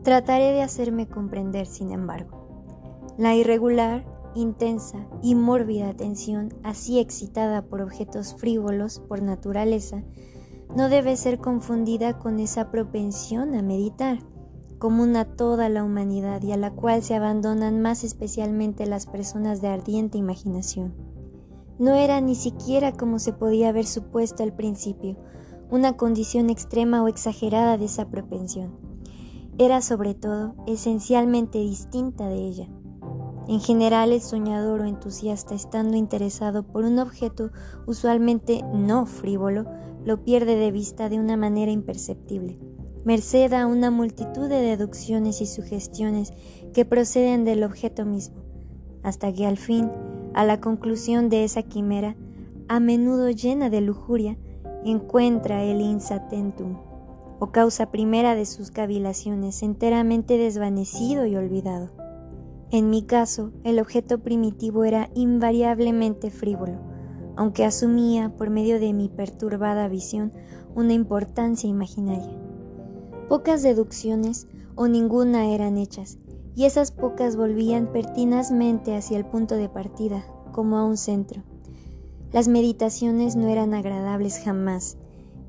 Trataré 0.03 0.51
de 0.51 0.61
hacerme 0.61 1.07
comprender, 1.07 1.65
sin 1.65 1.91
embargo. 1.91 2.44
La 3.17 3.35
irregular, 3.35 4.05
intensa 4.35 5.07
y 5.21 5.35
mórbida 5.35 5.89
atención, 5.89 6.53
así 6.63 6.99
excitada 6.99 7.63
por 7.63 7.81
objetos 7.81 8.35
frívolos 8.35 8.99
por 8.99 9.21
naturaleza, 9.21 10.03
no 10.75 10.89
debe 10.89 11.15
ser 11.15 11.39
confundida 11.39 12.19
con 12.19 12.39
esa 12.39 12.71
propensión 12.71 13.55
a 13.55 13.61
meditar, 13.61 14.19
común 14.79 15.15
a 15.15 15.25
toda 15.25 15.69
la 15.69 15.83
humanidad 15.83 16.41
y 16.43 16.51
a 16.51 16.57
la 16.57 16.71
cual 16.71 17.01
se 17.01 17.15
abandonan 17.15 17.81
más 17.81 18.03
especialmente 18.03 18.85
las 18.85 19.05
personas 19.05 19.61
de 19.61 19.69
ardiente 19.69 20.17
imaginación. 20.17 20.93
No 21.79 21.93
era 21.93 22.19
ni 22.19 22.35
siquiera 22.35 22.91
como 22.91 23.19
se 23.19 23.31
podía 23.31 23.69
haber 23.69 23.85
supuesto 23.85 24.43
al 24.43 24.53
principio, 24.53 25.17
una 25.69 25.95
condición 25.95 26.49
extrema 26.49 27.01
o 27.03 27.07
exagerada 27.07 27.77
de 27.77 27.85
esa 27.85 28.09
propensión 28.09 28.85
era 29.57 29.81
sobre 29.81 30.13
todo 30.13 30.53
esencialmente 30.67 31.59
distinta 31.59 32.27
de 32.27 32.35
ella. 32.35 32.67
En 33.47 33.59
general, 33.59 34.11
el 34.11 34.21
soñador 34.21 34.81
o 34.81 34.85
entusiasta, 34.85 35.53
estando 35.53 35.97
interesado 35.97 36.63
por 36.63 36.83
un 36.83 36.97
objeto 36.97 37.51
usualmente 37.85 38.63
no 38.73 39.05
frívolo, 39.05 39.65
lo 40.03 40.23
pierde 40.23 40.55
de 40.55 40.71
vista 40.71 41.09
de 41.09 41.19
una 41.19 41.37
manera 41.37 41.71
imperceptible, 41.71 42.59
merced 43.03 43.53
a 43.53 43.67
una 43.67 43.91
multitud 43.91 44.49
de 44.49 44.61
deducciones 44.61 45.41
y 45.41 45.45
sugestiones 45.45 46.33
que 46.73 46.85
proceden 46.85 47.45
del 47.45 47.63
objeto 47.63 48.05
mismo, 48.05 48.37
hasta 49.03 49.31
que 49.31 49.45
al 49.45 49.57
fin, 49.57 49.91
a 50.33 50.43
la 50.43 50.59
conclusión 50.59 51.29
de 51.29 51.43
esa 51.43 51.61
quimera, 51.61 52.15
a 52.67 52.79
menudo 52.79 53.29
llena 53.29 53.69
de 53.69 53.81
lujuria, 53.81 54.37
encuentra 54.83 55.63
el 55.63 55.81
insatentum 55.81 56.77
o 57.39 57.51
causa 57.51 57.91
primera 57.91 58.33
de 58.33 58.45
sus 58.45 58.71
cavilaciones, 58.71 59.61
enteramente 59.61 60.37
desvanecido 60.37 61.25
y 61.25 61.35
olvidado. 61.35 61.91
En 62.71 62.89
mi 62.89 63.03
caso, 63.03 63.51
el 63.63 63.79
objeto 63.79 64.19
primitivo 64.19 64.85
era 64.85 65.09
invariablemente 65.13 66.31
frívolo, 66.31 66.79
aunque 67.35 67.63
asumía, 67.63 68.35
por 68.35 68.49
medio 68.49 68.79
de 68.79 68.91
mi 68.91 69.07
perturbada 69.07 69.87
visión, 69.87 70.33
una 70.73 70.93
importancia 70.93 71.69
imaginaria. 71.69 72.37
Pocas 73.29 73.61
deducciones 73.61 74.47
o 74.75 74.87
ninguna 74.87 75.47
eran 75.53 75.77
hechas, 75.77 76.17
y 76.55 76.65
esas 76.65 76.91
pocas 76.91 77.35
volvían 77.35 77.91
pertinazmente 77.91 78.95
hacia 78.95 79.17
el 79.17 79.25
punto 79.25 79.55
de 79.55 79.69
partida, 79.69 80.25
como 80.51 80.77
a 80.77 80.85
un 80.85 80.97
centro. 80.97 81.43
Las 82.31 82.47
meditaciones 82.47 83.35
no 83.35 83.47
eran 83.47 83.73
agradables 83.73 84.41
jamás, 84.43 84.97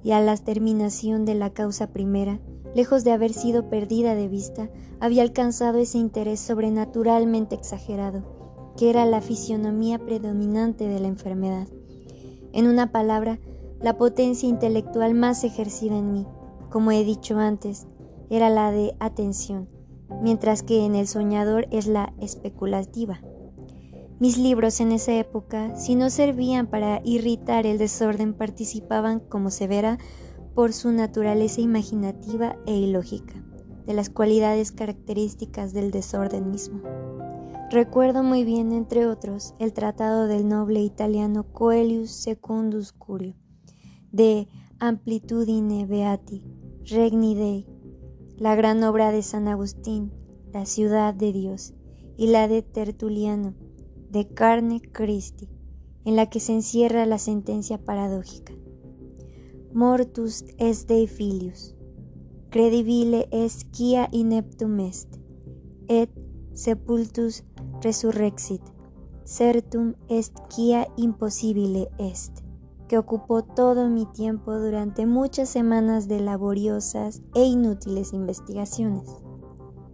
y 0.03 0.13
a 0.13 0.21
la 0.21 0.37
terminación 0.37 1.25
de 1.25 1.35
la 1.35 1.51
causa 1.51 1.89
primera, 1.89 2.41
lejos 2.75 3.05
de 3.05 3.13
haber 3.13 3.33
sido 3.33 3.69
perdida 3.69 4.15
de 4.15 4.29
vista, 4.29 4.69
había 5.01 5.23
alcanzado 5.23 5.79
ese 5.79 5.99
interés 5.99 6.41
sobrenaturalmente 6.41 7.55
exagerado, 7.55 8.73
que 8.77 8.91
era 8.91 9.07
la 9.07 9.21
fisionomía 9.21 9.99
predominante 9.99 10.89
de 10.89 11.01
la 11.01 11.09
enfermedad. 11.09 11.69
En 12.53 12.67
una 12.67 12.93
palabra, 12.93 13.39
la 13.81 13.97
potencia 13.99 14.49
intelectual 14.49 15.15
más 15.15 15.45
ejercida 15.45 15.97
en 15.97 16.13
mí, 16.13 16.27
como 16.71 16.93
he 16.93 17.05
dicho 17.05 17.39
antes, 17.39 17.87
era 18.31 18.51
la 18.51 18.71
de 18.73 18.95
atención, 18.99 19.69
mientras 20.23 20.63
que 20.63 20.85
en 20.85 20.95
el 20.95 21.07
soñador 21.07 21.69
es 21.71 21.87
la 21.87 22.15
especulativa. 22.21 23.21
Mis 24.19 24.39
libros 24.39 24.81
en 24.81 24.93
esa 24.93 25.13
época, 25.13 25.77
si 25.77 25.95
no 25.95 26.09
servían 26.09 26.67
para 26.67 27.03
irritar 27.05 27.67
el 27.67 27.77
desorden, 27.77 28.33
participaban, 28.33 29.21
como 29.21 29.51
se 29.51 29.67
verá, 29.67 29.99
por 30.57 30.73
su 30.73 30.91
naturaleza 30.91 31.61
imaginativa 31.61 32.57
e 32.65 32.75
ilógica, 32.75 33.35
de 33.87 33.93
las 33.93 34.09
cualidades 34.09 34.73
características 34.73 35.75
del 35.75 35.91
desorden 35.91 36.51
mismo. 36.51 36.81
Recuerdo 37.71 38.23
muy 38.23 38.43
bien, 38.43 38.73
entre 38.73 39.07
otros, 39.07 39.55
el 39.59 39.75
tratado 39.75 40.27
del 40.27 40.49
noble 40.49 40.81
italiano 40.81 41.45
Coelius 41.53 42.11
Secundus 42.11 42.95
Curio, 42.95 43.35
de 44.13 44.49
Amplitudine 44.79 45.85
Beati, 45.85 46.43
Regni 46.87 47.35
Dei, 47.35 47.67
la 48.39 48.55
gran 48.55 48.83
obra 48.83 49.13
de 49.13 49.21
San 49.21 49.49
Agustín, 49.49 50.11
La 50.55 50.65
ciudad 50.65 51.13
de 51.13 51.35
Dios, 51.35 51.75
y 52.17 52.29
la 52.29 52.49
de 52.49 52.63
Tertuliano, 52.63 53.53
de 54.09 54.27
carne 54.27 54.81
Christi, 54.81 55.51
en 56.07 56.17
la 56.17 56.31
que 56.31 56.41
se 56.41 56.55
encierra 56.55 57.05
la 57.05 57.19
sentencia 57.19 57.77
paradójica. 57.77 58.55
Mortus 59.77 60.43
est 60.57 60.89
Dei 60.89 61.07
filius, 61.07 61.75
credibile 62.49 63.29
est 63.31 63.71
quia 63.73 64.09
ineptum 64.11 64.81
est, 64.81 65.21
et 65.87 66.09
sepultus 66.55 67.45
resurrexit, 67.85 68.63
certum 69.25 69.95
est 70.09 70.33
quia 70.49 70.89
impossibile 70.97 71.91
est, 71.99 72.43
que 72.89 72.97
ocupó 72.97 73.43
todo 73.43 73.91
mi 73.91 74.07
tiempo 74.07 74.59
durante 74.59 75.05
muchas 75.05 75.51
semanas 75.51 76.09
de 76.09 76.21
laboriosas 76.21 77.21
e 77.35 77.45
inútiles 77.45 78.15
investigaciones. 78.15 79.11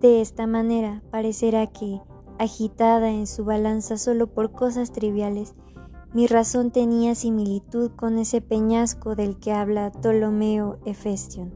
De 0.01 0.21
esta 0.21 0.47
manera 0.47 1.03
parecerá 1.11 1.67
que, 1.67 2.01
agitada 2.39 3.11
en 3.11 3.27
su 3.27 3.45
balanza 3.45 3.99
solo 3.99 4.29
por 4.29 4.53
cosas 4.53 4.93
triviales, 4.93 5.57
mi 6.15 6.27
razón 6.27 6.71
tenía 6.71 7.15
similitud 7.15 7.91
con 7.97 8.19
ese 8.19 8.43
peñasco 8.43 9.15
del 9.15 9.39
que 9.39 9.53
habla 9.53 9.91
Ptolomeo 9.91 10.79
Hefestion, 10.85 11.55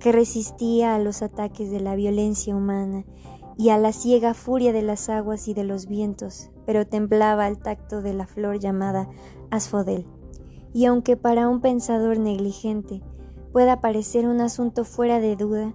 que 0.00 0.10
resistía 0.10 0.94
a 0.94 0.98
los 0.98 1.20
ataques 1.20 1.70
de 1.70 1.80
la 1.80 1.94
violencia 1.94 2.56
humana 2.56 3.04
y 3.58 3.68
a 3.68 3.78
la 3.78 3.92
ciega 3.92 4.32
furia 4.32 4.72
de 4.72 4.80
las 4.80 5.10
aguas 5.10 5.48
y 5.48 5.54
de 5.54 5.64
los 5.64 5.86
vientos, 5.86 6.50
pero 6.64 6.86
temblaba 6.86 7.44
al 7.44 7.58
tacto 7.58 8.00
de 8.00 8.14
la 8.14 8.26
flor 8.26 8.58
llamada 8.58 9.08
asfodel. 9.50 10.06
Y 10.72 10.86
aunque 10.86 11.18
para 11.18 11.48
un 11.48 11.60
pensador 11.60 12.18
negligente 12.18 13.02
pueda 13.52 13.82
parecer 13.82 14.26
un 14.26 14.40
asunto 14.40 14.84
fuera 14.84 15.20
de 15.20 15.36
duda, 15.36 15.74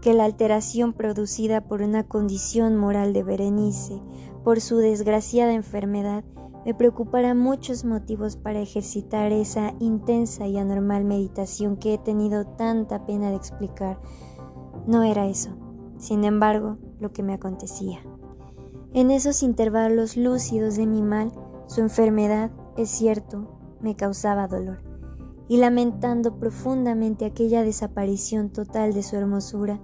que 0.00 0.14
la 0.14 0.24
alteración 0.24 0.92
producida 0.92 1.60
por 1.60 1.82
una 1.82 2.04
condición 2.04 2.76
moral 2.76 3.12
de 3.12 3.24
Berenice, 3.24 4.00
por 4.44 4.60
su 4.60 4.78
desgraciada 4.78 5.52
enfermedad, 5.52 6.24
me 6.64 6.74
preocupara 6.74 7.34
muchos 7.34 7.84
motivos 7.84 8.36
para 8.36 8.60
ejercitar 8.60 9.32
esa 9.32 9.74
intensa 9.80 10.46
y 10.46 10.58
anormal 10.58 11.04
meditación 11.04 11.76
que 11.76 11.94
he 11.94 11.98
tenido 11.98 12.46
tanta 12.46 13.04
pena 13.04 13.30
de 13.30 13.36
explicar. 13.36 14.00
No 14.86 15.02
era 15.02 15.26
eso, 15.26 15.50
sin 15.98 16.24
embargo, 16.24 16.78
lo 17.00 17.12
que 17.12 17.22
me 17.22 17.34
acontecía. 17.34 18.00
En 18.92 19.10
esos 19.10 19.42
intervalos 19.42 20.16
lúcidos 20.16 20.76
de 20.76 20.86
mi 20.86 21.02
mal, 21.02 21.32
su 21.66 21.80
enfermedad, 21.80 22.50
es 22.76 22.90
cierto, 22.90 23.58
me 23.80 23.96
causaba 23.96 24.48
dolor, 24.48 24.82
y 25.48 25.56
lamentando 25.56 26.38
profundamente 26.38 27.24
aquella 27.24 27.62
desaparición 27.62 28.50
total 28.50 28.92
de 28.92 29.02
su 29.02 29.16
hermosura, 29.16 29.80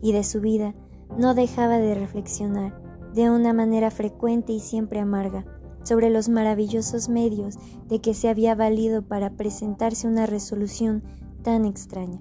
y 0.00 0.12
de 0.12 0.22
su 0.22 0.40
vida, 0.40 0.74
no 1.18 1.34
dejaba 1.34 1.78
de 1.78 1.94
reflexionar, 1.94 2.80
de 3.14 3.30
una 3.30 3.52
manera 3.52 3.90
frecuente 3.90 4.52
y 4.52 4.60
siempre 4.60 5.00
amarga, 5.00 5.46
sobre 5.84 6.10
los 6.10 6.28
maravillosos 6.28 7.08
medios 7.08 7.56
de 7.88 8.00
que 8.00 8.14
se 8.14 8.28
había 8.28 8.54
valido 8.54 9.02
para 9.02 9.30
presentarse 9.30 10.08
una 10.08 10.26
resolución 10.26 11.04
tan 11.42 11.64
extraña. 11.64 12.20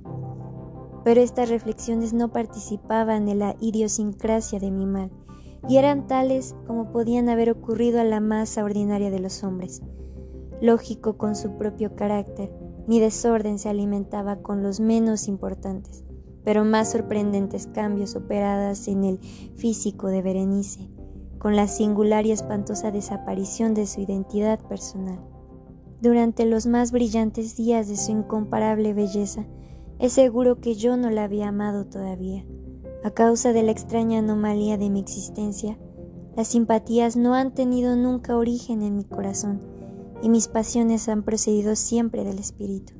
Pero 1.03 1.22
estas 1.22 1.50
reflexiones 1.50 2.13
no 2.13 2.32
participaban 2.32 3.27
en 3.27 3.39
la 3.39 3.55
idiosincrasia 3.60 4.60
de 4.60 4.72
mi 4.72 4.86
mal, 4.86 5.12
y 5.67 5.77
eran 5.77 6.08
tales 6.08 6.55
como 6.67 6.91
podían 6.91 7.29
haber 7.29 7.50
ocurrido 7.50 8.00
a 8.00 8.03
la 8.03 8.20
masa 8.20 8.63
ordinaria 8.63 9.10
de 9.10 9.20
los 9.20 9.43
hombres. 9.43 9.82
Lógico 10.62 11.17
con 11.17 11.36
su 11.36 11.58
propio 11.58 11.96
carácter, 11.96 12.51
mi 12.86 13.00
desorden 13.00 13.60
se 13.60 13.70
alimentaba 13.70 14.41
con 14.41 14.62
los 14.62 14.79
menos 14.79 15.27
importantes 15.27 16.03
pero 16.43 16.65
más 16.65 16.91
sorprendentes 16.91 17.67
cambios 17.67 18.15
operadas 18.15 18.88
en 18.88 19.03
el 19.03 19.20
físico 19.55 20.08
de 20.08 20.22
Berenice, 20.22 20.89
con 21.44 21.58
la 21.58 21.68
singular 21.68 22.26
y 22.26 22.32
espantosa 22.32 22.90
desaparición 22.90 23.74
de 23.74 23.86
su 23.86 24.00
identidad 24.00 24.62
personal. 24.62 25.20
Durante 26.02 26.46
los 26.46 26.66
más 26.68 26.94
brillantes 26.94 27.58
días 27.58 27.90
de 27.90 27.98
su 27.98 28.14
incomparable 28.14 28.94
belleza, 28.94 29.46
es 30.00 30.14
seguro 30.14 30.62
que 30.62 30.76
yo 30.76 30.96
no 30.96 31.10
la 31.10 31.26
había 31.26 31.50
amado 31.50 31.86
todavía, 31.86 32.46
A 33.04 33.12
causa 33.12 33.52
de 33.52 33.62
la 33.62 33.72
extraña 33.72 34.20
anomalía 34.20 34.78
de 34.78 34.90
mi 34.90 35.02
existencia, 35.02 35.78
las 36.38 36.48
simpatías 36.48 37.18
no 37.18 37.34
han 37.34 37.54
tenido 37.54 37.98
nunca 37.98 38.38
origen 38.38 38.82
en 38.82 38.96
mi 38.96 39.04
corazón 39.04 39.60
y 40.22 40.30
mis 40.30 40.48
pasiones 40.48 41.10
han 41.10 41.24
procedido 41.24 41.76
siempre 41.76 42.24
del 42.24 42.40
espíritu. 42.40 42.94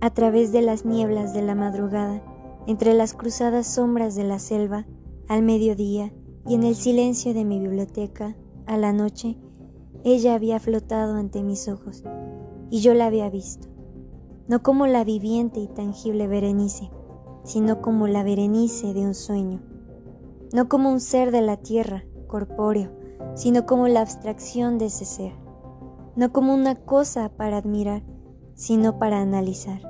A 0.00 0.08
través 0.14 0.50
de 0.50 0.62
las 0.62 0.86
nieblas 0.86 1.34
de 1.34 1.42
la 1.42 1.54
madrugada, 1.54 2.22
entre 2.66 2.94
las 2.94 3.12
cruzadas 3.12 3.66
sombras 3.66 4.14
de 4.14 4.24
la 4.24 4.38
selva, 4.38 4.86
al 5.28 5.42
mediodía 5.42 6.14
y 6.46 6.54
en 6.54 6.62
el 6.62 6.74
silencio 6.74 7.34
de 7.34 7.44
mi 7.44 7.58
biblioteca, 7.58 8.36
a 8.66 8.76
la 8.76 8.92
noche, 8.92 9.36
ella 10.04 10.34
había 10.34 10.60
flotado 10.60 11.14
ante 11.14 11.42
mis 11.42 11.68
ojos 11.68 12.04
y 12.70 12.80
yo 12.80 12.94
la 12.94 13.06
había 13.06 13.28
visto, 13.28 13.68
no 14.48 14.62
como 14.62 14.86
la 14.86 15.04
viviente 15.04 15.60
y 15.60 15.66
tangible 15.66 16.26
Berenice, 16.26 16.90
sino 17.44 17.82
como 17.82 18.06
la 18.06 18.22
Berenice 18.22 18.94
de 18.94 19.04
un 19.04 19.14
sueño, 19.14 19.60
no 20.52 20.68
como 20.68 20.90
un 20.90 21.00
ser 21.00 21.32
de 21.32 21.42
la 21.42 21.56
tierra, 21.56 22.04
corpóreo, 22.26 22.90
sino 23.34 23.66
como 23.66 23.88
la 23.88 24.00
abstracción 24.00 24.78
de 24.78 24.86
ese 24.86 25.04
ser, 25.04 25.32
no 26.16 26.32
como 26.32 26.54
una 26.54 26.76
cosa 26.76 27.28
para 27.28 27.58
admirar, 27.58 28.02
sino 28.54 28.98
para 28.98 29.20
analizar, 29.20 29.80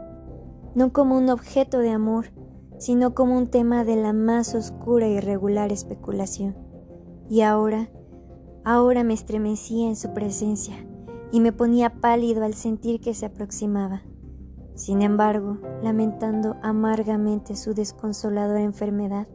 no 0.74 0.92
como 0.92 1.16
un 1.16 1.28
objeto 1.28 1.78
de 1.78 1.90
amor, 1.90 2.32
sino 2.80 3.14
como 3.14 3.36
un 3.36 3.48
tema 3.48 3.84
de 3.84 3.94
la 3.94 4.14
más 4.14 4.54
oscura 4.54 5.06
y 5.06 5.20
regular 5.20 5.70
especulación. 5.70 6.56
Y 7.28 7.42
ahora, 7.42 7.90
ahora 8.64 9.04
me 9.04 9.12
estremecía 9.14 9.86
en 9.86 9.96
su 9.96 10.12
presencia 10.14 10.74
y 11.30 11.40
me 11.40 11.52
ponía 11.52 12.00
pálido 12.00 12.42
al 12.42 12.54
sentir 12.54 13.00
que 13.00 13.12
se 13.12 13.26
aproximaba. 13.26 14.02
Sin 14.74 15.02
embargo, 15.02 15.58
lamentando 15.82 16.56
amargamente 16.62 17.54
su 17.54 17.74
desconsoladora 17.74 18.62
enfermedad, 18.62 19.28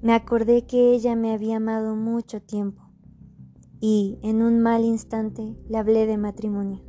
me 0.00 0.14
acordé 0.14 0.64
que 0.64 0.92
ella 0.92 1.16
me 1.16 1.32
había 1.32 1.56
amado 1.56 1.96
mucho 1.96 2.40
tiempo 2.40 2.84
y 3.80 4.20
en 4.22 4.42
un 4.42 4.60
mal 4.60 4.84
instante 4.84 5.56
le 5.68 5.76
hablé 5.76 6.06
de 6.06 6.18
matrimonio. 6.18 6.84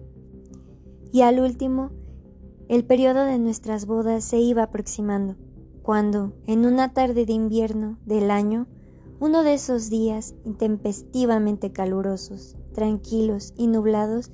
Y 1.12 1.22
al 1.22 1.40
último, 1.40 1.90
el 2.70 2.86
periodo 2.86 3.26
de 3.26 3.40
nuestras 3.40 3.88
bodas 3.88 4.24
se 4.24 4.38
iba 4.38 4.62
aproximando, 4.64 5.36
cuando, 5.88 6.34
en 6.48 6.66
una 6.66 6.92
tarde 6.92 7.26
de 7.26 7.32
invierno 7.32 7.98
del 8.06 8.30
año, 8.30 8.68
uno 9.22 9.44
de 9.44 9.54
esos 9.54 9.90
días 9.90 10.36
intempestivamente 10.44 11.72
calurosos, 11.72 12.58
tranquilos 12.74 13.54
y 13.56 13.68
nublados, 13.68 14.30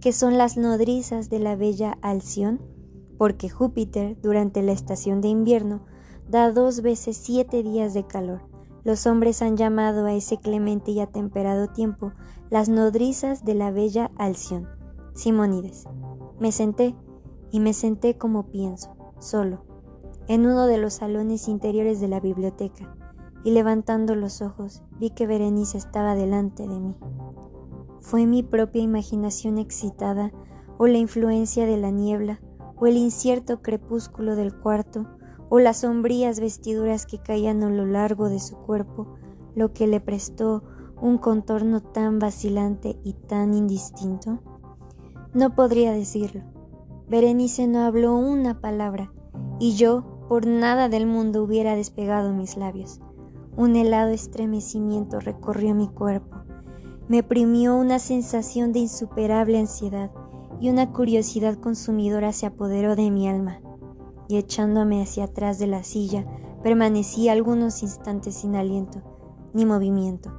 que 0.00 0.14
son 0.14 0.38
las 0.38 0.56
nodrizas 0.56 1.28
de 1.28 1.40
la 1.40 1.56
bella 1.56 1.98
Alción, 2.00 2.62
porque 3.18 3.50
Júpiter, 3.50 4.16
durante 4.22 4.62
la 4.62 4.72
estación 4.72 5.20
de 5.20 5.28
invierno, 5.28 5.84
da 6.30 6.50
dos 6.50 6.80
veces 6.80 7.18
siete 7.18 7.62
días 7.62 7.92
de 7.92 8.06
calor. 8.06 8.40
Los 8.82 9.06
hombres 9.06 9.42
han 9.42 9.58
llamado 9.58 10.06
a 10.06 10.14
ese 10.14 10.38
clemente 10.38 10.90
y 10.92 11.00
atemperado 11.00 11.68
tiempo 11.68 12.14
las 12.48 12.70
nodrizas 12.70 13.44
de 13.44 13.52
la 13.52 13.70
bella 13.70 14.10
Alción. 14.16 14.68
Simónides. 15.12 15.84
Me 16.40 16.50
senté, 16.50 16.94
y 17.50 17.60
me 17.60 17.74
senté 17.74 18.16
como 18.16 18.46
pienso, 18.46 18.96
solo, 19.18 19.73
en 20.28 20.46
uno 20.46 20.66
de 20.66 20.78
los 20.78 20.94
salones 20.94 21.48
interiores 21.48 22.00
de 22.00 22.08
la 22.08 22.20
biblioteca, 22.20 22.94
y 23.44 23.50
levantando 23.50 24.14
los 24.14 24.42
ojos 24.42 24.82
vi 24.98 25.10
que 25.10 25.26
Berenice 25.26 25.78
estaba 25.78 26.14
delante 26.14 26.66
de 26.66 26.80
mí. 26.80 26.96
Fue 28.00 28.26
mi 28.26 28.42
propia 28.42 28.82
imaginación 28.82 29.58
excitada, 29.58 30.32
o 30.76 30.86
la 30.86 30.98
influencia 30.98 31.66
de 31.66 31.76
la 31.76 31.90
niebla, 31.90 32.40
o 32.76 32.86
el 32.86 32.96
incierto 32.96 33.62
crepúsculo 33.62 34.34
del 34.34 34.54
cuarto, 34.58 35.06
o 35.48 35.60
las 35.60 35.80
sombrías 35.80 36.40
vestiduras 36.40 37.06
que 37.06 37.18
caían 37.18 37.62
a 37.62 37.70
lo 37.70 37.86
largo 37.86 38.28
de 38.28 38.40
su 38.40 38.56
cuerpo, 38.56 39.14
lo 39.54 39.72
que 39.72 39.86
le 39.86 40.00
prestó 40.00 40.64
un 41.00 41.18
contorno 41.18 41.80
tan 41.80 42.18
vacilante 42.18 42.98
y 43.04 43.12
tan 43.12 43.54
indistinto? 43.54 44.40
No 45.32 45.54
podría 45.54 45.92
decirlo. 45.92 46.42
Berenice 47.08 47.66
no 47.66 47.80
habló 47.80 48.16
una 48.16 48.60
palabra, 48.60 49.12
y 49.60 49.74
yo 49.74 50.13
por 50.34 50.48
nada 50.48 50.88
del 50.88 51.06
mundo 51.06 51.44
hubiera 51.44 51.76
despegado 51.76 52.32
mis 52.32 52.56
labios. 52.56 52.98
Un 53.56 53.76
helado 53.76 54.10
estremecimiento 54.10 55.20
recorrió 55.20 55.76
mi 55.76 55.86
cuerpo. 55.86 56.38
Me 57.06 57.20
oprimió 57.20 57.76
una 57.76 58.00
sensación 58.00 58.72
de 58.72 58.80
insuperable 58.80 59.60
ansiedad 59.60 60.10
y 60.60 60.70
una 60.70 60.90
curiosidad 60.90 61.56
consumidora 61.60 62.32
se 62.32 62.46
apoderó 62.46 62.96
de 62.96 63.12
mi 63.12 63.28
alma 63.28 63.60
y 64.26 64.36
echándome 64.36 65.00
hacia 65.02 65.26
atrás 65.26 65.60
de 65.60 65.68
la 65.68 65.84
silla, 65.84 66.26
permanecí 66.64 67.28
algunos 67.28 67.84
instantes 67.84 68.34
sin 68.34 68.56
aliento 68.56 69.02
ni 69.52 69.64
movimiento, 69.64 70.32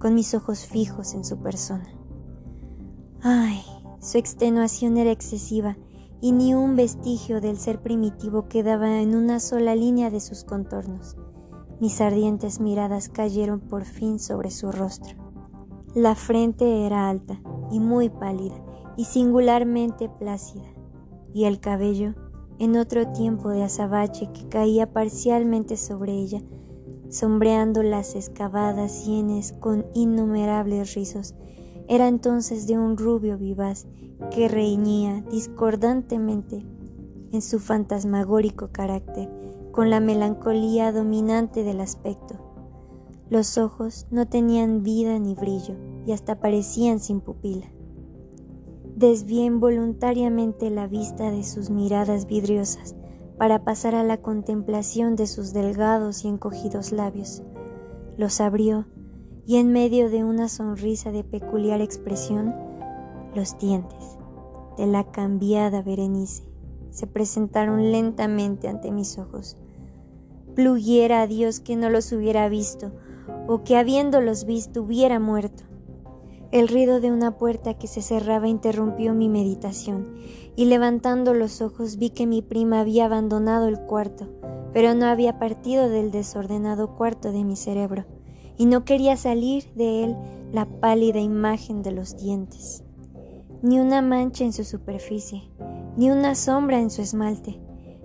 con 0.00 0.16
mis 0.16 0.34
ojos 0.34 0.66
fijos 0.66 1.14
en 1.14 1.24
su 1.24 1.38
persona. 1.38 1.88
Ay, 3.22 3.62
su 4.00 4.18
extenuación 4.18 4.96
era 4.96 5.12
excesiva 5.12 5.76
y 6.20 6.32
ni 6.32 6.54
un 6.54 6.76
vestigio 6.76 7.40
del 7.40 7.58
ser 7.58 7.80
primitivo 7.80 8.48
quedaba 8.48 9.00
en 9.00 9.14
una 9.14 9.40
sola 9.40 9.74
línea 9.74 10.10
de 10.10 10.20
sus 10.20 10.44
contornos. 10.44 11.16
Mis 11.80 12.00
ardientes 12.00 12.60
miradas 12.60 13.08
cayeron 13.08 13.60
por 13.60 13.84
fin 13.84 14.18
sobre 14.18 14.50
su 14.50 14.72
rostro. 14.72 15.16
La 15.94 16.14
frente 16.14 16.84
era 16.84 17.08
alta 17.08 17.40
y 17.70 17.80
muy 17.80 18.08
pálida 18.08 18.56
y 18.96 19.04
singularmente 19.04 20.08
plácida, 20.08 20.66
y 21.32 21.44
el 21.44 21.60
cabello 21.60 22.14
en 22.58 22.76
otro 22.76 23.12
tiempo 23.12 23.50
de 23.50 23.62
azabache 23.62 24.30
que 24.32 24.48
caía 24.48 24.92
parcialmente 24.92 25.76
sobre 25.76 26.12
ella, 26.12 26.42
sombreando 27.08 27.82
las 27.82 28.16
excavadas 28.16 28.92
sienes 28.92 29.52
con 29.52 29.86
innumerables 29.94 30.94
rizos. 30.94 31.34
Era 31.88 32.06
entonces 32.06 32.66
de 32.66 32.78
un 32.78 32.96
rubio 32.96 33.38
vivaz 33.38 33.86
que 34.30 34.48
reñía 34.48 35.22
discordantemente 35.30 36.64
en 37.32 37.42
su 37.42 37.58
fantasmagórico 37.58 38.68
carácter 38.72 39.30
con 39.72 39.90
la 39.90 40.00
melancolía 40.00 40.92
dominante 40.92 41.64
del 41.64 41.80
aspecto. 41.80 42.36
Los 43.30 43.58
ojos 43.58 44.06
no 44.10 44.26
tenían 44.26 44.82
vida 44.82 45.18
ni 45.18 45.34
brillo 45.34 45.76
y 46.06 46.12
hasta 46.12 46.40
parecían 46.40 47.00
sin 47.00 47.20
pupila 47.20 47.66
desvié 48.98 49.48
voluntariamente 49.48 50.70
la 50.70 50.88
vista 50.88 51.30
de 51.30 51.44
sus 51.44 51.70
miradas 51.70 52.26
vidriosas 52.26 52.96
para 53.38 53.62
pasar 53.62 53.94
a 53.94 54.02
la 54.02 54.16
contemplación 54.16 55.14
de 55.14 55.28
sus 55.28 55.52
delgados 55.52 56.24
y 56.24 56.28
encogidos 56.28 56.90
labios. 56.90 57.44
Los 58.16 58.40
abrió 58.40 58.86
y 59.48 59.56
en 59.56 59.72
medio 59.72 60.10
de 60.10 60.24
una 60.24 60.46
sonrisa 60.46 61.10
de 61.10 61.24
peculiar 61.24 61.80
expresión, 61.80 62.54
los 63.34 63.58
dientes 63.58 64.18
de 64.76 64.86
la 64.86 65.10
cambiada 65.10 65.80
Berenice 65.80 66.42
se 66.90 67.06
presentaron 67.06 67.90
lentamente 67.90 68.68
ante 68.68 68.90
mis 68.90 69.16
ojos. 69.16 69.56
Pluguiera 70.54 71.22
a 71.22 71.26
Dios 71.26 71.60
que 71.60 71.76
no 71.76 71.88
los 71.88 72.12
hubiera 72.12 72.46
visto, 72.50 72.92
o 73.46 73.64
que 73.64 73.78
habiéndolos 73.78 74.44
visto 74.44 74.82
hubiera 74.82 75.18
muerto. 75.18 75.62
El 76.52 76.68
ruido 76.68 77.00
de 77.00 77.10
una 77.10 77.38
puerta 77.38 77.72
que 77.72 77.86
se 77.86 78.02
cerraba 78.02 78.48
interrumpió 78.48 79.14
mi 79.14 79.30
meditación, 79.30 80.14
y 80.56 80.66
levantando 80.66 81.32
los 81.32 81.62
ojos 81.62 81.96
vi 81.96 82.10
que 82.10 82.26
mi 82.26 82.42
prima 82.42 82.80
había 82.80 83.06
abandonado 83.06 83.66
el 83.68 83.80
cuarto, 83.80 84.28
pero 84.74 84.92
no 84.94 85.06
había 85.06 85.38
partido 85.38 85.88
del 85.88 86.10
desordenado 86.10 86.96
cuarto 86.96 87.32
de 87.32 87.44
mi 87.44 87.56
cerebro, 87.56 88.04
y 88.58 88.66
no 88.66 88.84
quería 88.84 89.16
salir 89.16 89.72
de 89.74 90.04
él 90.04 90.16
la 90.52 90.66
pálida 90.66 91.20
imagen 91.20 91.82
de 91.82 91.92
los 91.92 92.16
dientes. 92.16 92.84
Ni 93.62 93.80
una 93.80 94.02
mancha 94.02 94.44
en 94.44 94.52
su 94.52 94.64
superficie, 94.64 95.50
ni 95.96 96.10
una 96.10 96.34
sombra 96.34 96.80
en 96.80 96.90
su 96.90 97.00
esmalte, 97.00 97.60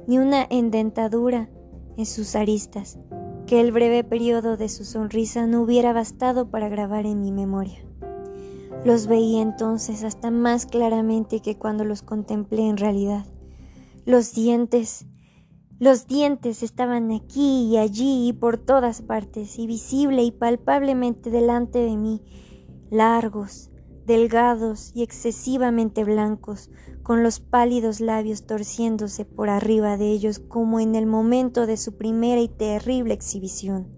ni 0.08 0.20
una 0.20 0.46
endentadura 0.50 1.50
en 1.98 2.06
sus 2.06 2.36
aristas, 2.36 2.98
que 3.46 3.60
el 3.60 3.72
breve 3.72 4.04
periodo 4.04 4.58
de 4.58 4.70
su 4.70 4.86
sonrisa 4.86 5.48
no 5.48 5.62
hubiera 5.62 5.94
bastado 5.94 6.50
para 6.50 6.70
grabar 6.70 7.06
en 7.06 7.22
mi 7.22 7.32
memoria. 7.32 7.80
Los 8.86 9.08
veía 9.08 9.42
entonces 9.42 10.04
hasta 10.04 10.32
más 10.32 10.66
claramente 10.66 11.40
que 11.40 11.58
cuando 11.58 11.86
los 11.86 12.02
contemplé 12.02 12.68
en 12.68 12.78
realidad. 12.78 13.26
Los 14.06 14.34
dientes, 14.34 15.06
los 15.84 16.08
dientes 16.08 16.64
estaban 16.64 17.12
aquí 17.12 17.68
y 17.68 17.78
allí 17.78 18.30
y 18.30 18.32
por 18.32 18.58
todas 18.58 19.02
partes, 19.02 19.60
y 19.60 19.68
visible 19.68 20.24
y 20.24 20.32
palpablemente 20.32 21.30
delante 21.30 21.80
de 21.80 21.98
mí, 21.98 22.22
largos, 22.90 23.70
delgados 24.06 24.94
y 24.96 25.04
excesivamente 25.04 26.06
blancos, 26.06 26.70
con 27.04 27.22
los 27.22 27.42
pálidos 27.42 28.00
labios 28.00 28.46
torciéndose 28.46 29.26
por 29.26 29.50
arriba 29.50 29.98
de 29.98 30.10
ellos 30.10 30.40
como 30.40 30.80
en 30.80 30.96
el 30.96 31.06
momento 31.06 31.66
de 31.66 31.76
su 31.76 31.98
primera 31.98 32.40
y 32.40 32.48
terrible 32.48 33.14
exhibición. 33.14 33.90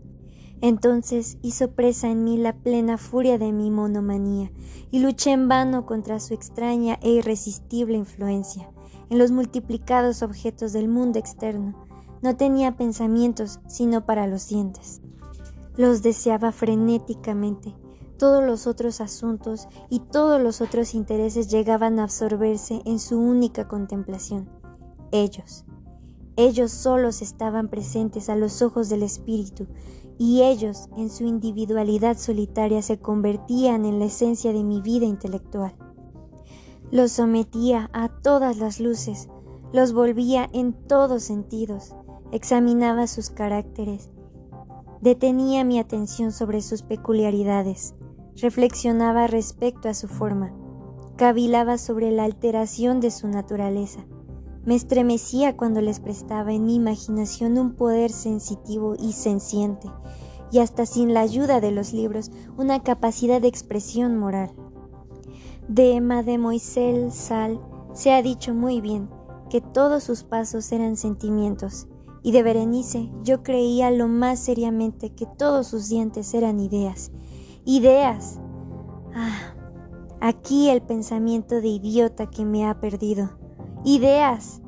Entonces 0.61 1.37
hizo 1.43 1.73
presa 1.73 2.09
en 2.09 2.23
mí 2.23 2.35
la 2.37 2.53
plena 2.53 2.97
furia 2.97 3.37
de 3.37 3.51
mi 3.51 3.69
monomanía 3.69 4.51
y 4.89 5.01
luché 5.01 5.33
en 5.33 5.47
vano 5.47 5.85
contra 5.85 6.19
su 6.19 6.33
extraña 6.33 6.97
e 7.03 7.11
irresistible 7.11 7.95
influencia 7.95 8.71
en 9.09 9.17
los 9.17 9.31
multiplicados 9.31 10.21
objetos 10.23 10.73
del 10.73 10.87
mundo 10.87 11.19
externo, 11.19 11.85
No 12.21 12.35
tenía 12.37 12.75
pensamientos 12.75 13.59
sino 13.67 14.05
para 14.05 14.25
los 14.25 14.47
dientes. 14.47 15.01
Los 15.77 16.01
deseaba 16.01 16.51
frenéticamente. 16.51 17.75
Todos 18.17 18.43
los 18.43 18.65
otros 18.65 19.01
asuntos 19.01 19.67
y 19.89 19.99
todos 19.99 20.41
los 20.41 20.61
otros 20.61 20.95
intereses 20.95 21.49
llegaban 21.51 21.99
a 21.99 22.03
absorberse 22.03 22.81
en 22.85 22.99
su 22.99 23.19
única 23.19 23.67
contemplación. 23.67 24.49
Ellos. 25.11 25.65
Ellos 26.37 26.71
solos 26.71 27.21
estaban 27.21 27.69
presentes 27.69 28.29
a 28.29 28.35
los 28.35 28.61
ojos 28.61 28.89
del 28.89 29.03
espíritu, 29.03 29.67
y 30.17 30.43
ellos, 30.43 30.89
en 30.97 31.09
su 31.09 31.25
individualidad 31.25 32.17
solitaria, 32.17 32.81
se 32.81 32.99
convertían 32.99 33.85
en 33.85 33.99
la 33.99 34.05
esencia 34.05 34.53
de 34.53 34.63
mi 34.63 34.81
vida 34.81 35.05
intelectual. 35.05 35.75
Los 36.95 37.11
sometía 37.11 37.89
a 37.91 38.07
todas 38.07 38.55
las 38.55 38.79
luces, 38.79 39.27
los 39.73 39.91
volvía 39.91 40.47
en 40.53 40.71
todos 40.71 41.23
sentidos, 41.23 41.93
examinaba 42.31 43.07
sus 43.07 43.29
caracteres, 43.29 44.09
detenía 45.01 45.65
mi 45.65 45.77
atención 45.77 46.31
sobre 46.31 46.61
sus 46.61 46.83
peculiaridades, 46.83 47.95
reflexionaba 48.37 49.27
respecto 49.27 49.89
a 49.89 49.93
su 49.93 50.07
forma, 50.07 50.53
cavilaba 51.17 51.77
sobre 51.77 52.11
la 52.11 52.23
alteración 52.23 53.01
de 53.01 53.11
su 53.11 53.27
naturaleza, 53.27 54.05
me 54.63 54.75
estremecía 54.75 55.57
cuando 55.57 55.81
les 55.81 55.99
prestaba 55.99 56.53
en 56.53 56.63
mi 56.63 56.75
imaginación 56.75 57.57
un 57.57 57.75
poder 57.75 58.09
sensitivo 58.09 58.95
y 58.97 59.11
senciente, 59.11 59.89
y 60.49 60.59
hasta 60.59 60.85
sin 60.85 61.13
la 61.13 61.19
ayuda 61.19 61.59
de 61.59 61.71
los 61.71 61.91
libros 61.91 62.31
una 62.57 62.83
capacidad 62.83 63.41
de 63.41 63.49
expresión 63.49 64.15
moral. 64.15 64.55
De 65.67 65.99
Mademoiselle 65.99 67.09
Sal 67.09 67.59
se 67.93 68.13
ha 68.13 68.21
dicho 68.21 68.53
muy 68.53 68.81
bien 68.81 69.09
que 69.49 69.61
todos 69.61 70.03
sus 70.03 70.23
pasos 70.23 70.71
eran 70.71 70.95
sentimientos, 70.95 71.87
y 72.21 72.31
de 72.33 72.43
Berenice 72.43 73.09
yo 73.23 73.41
creía 73.41 73.89
lo 73.89 74.07
más 74.07 74.37
seriamente 74.37 75.15
que 75.15 75.25
todos 75.25 75.65
sus 75.65 75.89
dientes 75.89 76.35
eran 76.35 76.59
ideas. 76.59 77.11
Ideas. 77.65 78.39
Ah, 79.15 79.55
aquí 80.21 80.69
el 80.69 80.83
pensamiento 80.83 81.61
de 81.61 81.69
idiota 81.69 82.29
que 82.29 82.45
me 82.45 82.67
ha 82.67 82.79
perdido. 82.79 83.31
Ideas. 83.83 84.61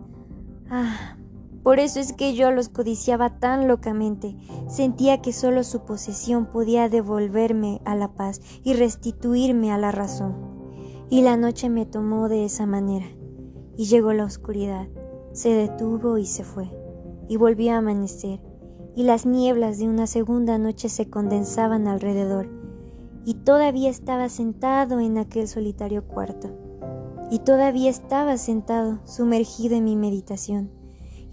Ah, 0.69 1.15
por 1.61 1.79
eso 1.79 1.99
es 1.99 2.11
que 2.13 2.33
yo 2.33 2.51
los 2.51 2.69
codiciaba 2.69 3.39
tan 3.39 3.67
locamente. 3.67 4.35
Sentía 4.67 5.21
que 5.21 5.31
solo 5.31 5.63
su 5.63 5.81
posesión 5.81 6.47
podía 6.47 6.89
devolverme 6.89 7.81
a 7.85 7.93
la 7.93 8.15
paz 8.15 8.41
y 8.63 8.73
restituirme 8.73 9.71
a 9.71 9.77
la 9.77 9.91
razón. 9.91 10.56
Y 11.09 11.21
la 11.21 11.37
noche 11.37 11.69
me 11.69 11.85
tomó 11.85 12.29
de 12.29 12.45
esa 12.45 12.65
manera. 12.65 13.07
Y 13.75 13.85
llegó 13.85 14.13
la 14.13 14.25
oscuridad. 14.25 14.87
Se 15.33 15.49
detuvo 15.49 16.17
y 16.17 16.25
se 16.25 16.43
fue 16.43 16.71
y 17.27 17.37
volvió 17.37 17.73
a 17.73 17.77
amanecer, 17.77 18.39
y 18.95 19.03
las 19.03 19.25
nieblas 19.25 19.77
de 19.77 19.87
una 19.87 20.07
segunda 20.07 20.57
noche 20.57 20.89
se 20.89 21.09
condensaban 21.09 21.87
alrededor, 21.87 22.49
y 23.25 23.35
todavía 23.35 23.89
estaba 23.89 24.29
sentado 24.29 24.99
en 24.99 25.17
aquel 25.17 25.47
solitario 25.47 26.05
cuarto, 26.07 26.49
y 27.29 27.39
todavía 27.39 27.89
estaba 27.89 28.37
sentado, 28.37 28.99
sumergido 29.05 29.75
en 29.75 29.83
mi 29.83 29.95
meditación, 29.95 30.71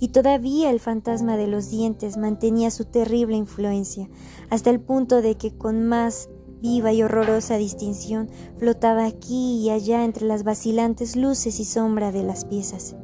y 0.00 0.08
todavía 0.08 0.70
el 0.70 0.80
fantasma 0.80 1.36
de 1.36 1.46
los 1.46 1.70
dientes 1.70 2.16
mantenía 2.16 2.70
su 2.70 2.84
terrible 2.84 3.36
influencia, 3.36 4.08
hasta 4.50 4.70
el 4.70 4.80
punto 4.80 5.22
de 5.22 5.36
que 5.36 5.56
con 5.56 5.86
más 5.86 6.28
viva 6.60 6.92
y 6.92 7.02
horrorosa 7.02 7.56
distinción 7.56 8.28
flotaba 8.56 9.06
aquí 9.06 9.60
y 9.60 9.70
allá 9.70 10.04
entre 10.04 10.26
las 10.26 10.44
vacilantes 10.44 11.16
luces 11.16 11.60
y 11.60 11.64
sombra 11.64 12.12
de 12.12 12.22
las 12.22 12.44
piezas. 12.44 12.96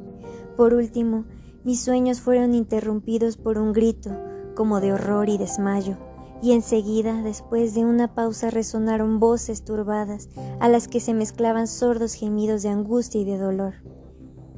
Por 0.57 0.73
último, 0.73 1.25
mis 1.63 1.81
sueños 1.81 2.21
fueron 2.21 2.53
interrumpidos 2.53 3.37
por 3.37 3.57
un 3.57 3.71
grito, 3.71 4.11
como 4.55 4.81
de 4.81 4.93
horror 4.93 5.29
y 5.29 5.37
desmayo, 5.37 5.97
y 6.41 6.53
enseguida, 6.53 7.21
después 7.21 7.75
de 7.75 7.85
una 7.85 8.15
pausa, 8.15 8.49
resonaron 8.49 9.19
voces 9.19 9.63
turbadas, 9.63 10.29
a 10.59 10.67
las 10.67 10.87
que 10.87 10.99
se 10.99 11.13
mezclaban 11.13 11.67
sordos 11.67 12.13
gemidos 12.13 12.63
de 12.63 12.69
angustia 12.69 13.21
y 13.21 13.25
de 13.25 13.37
dolor. 13.37 13.75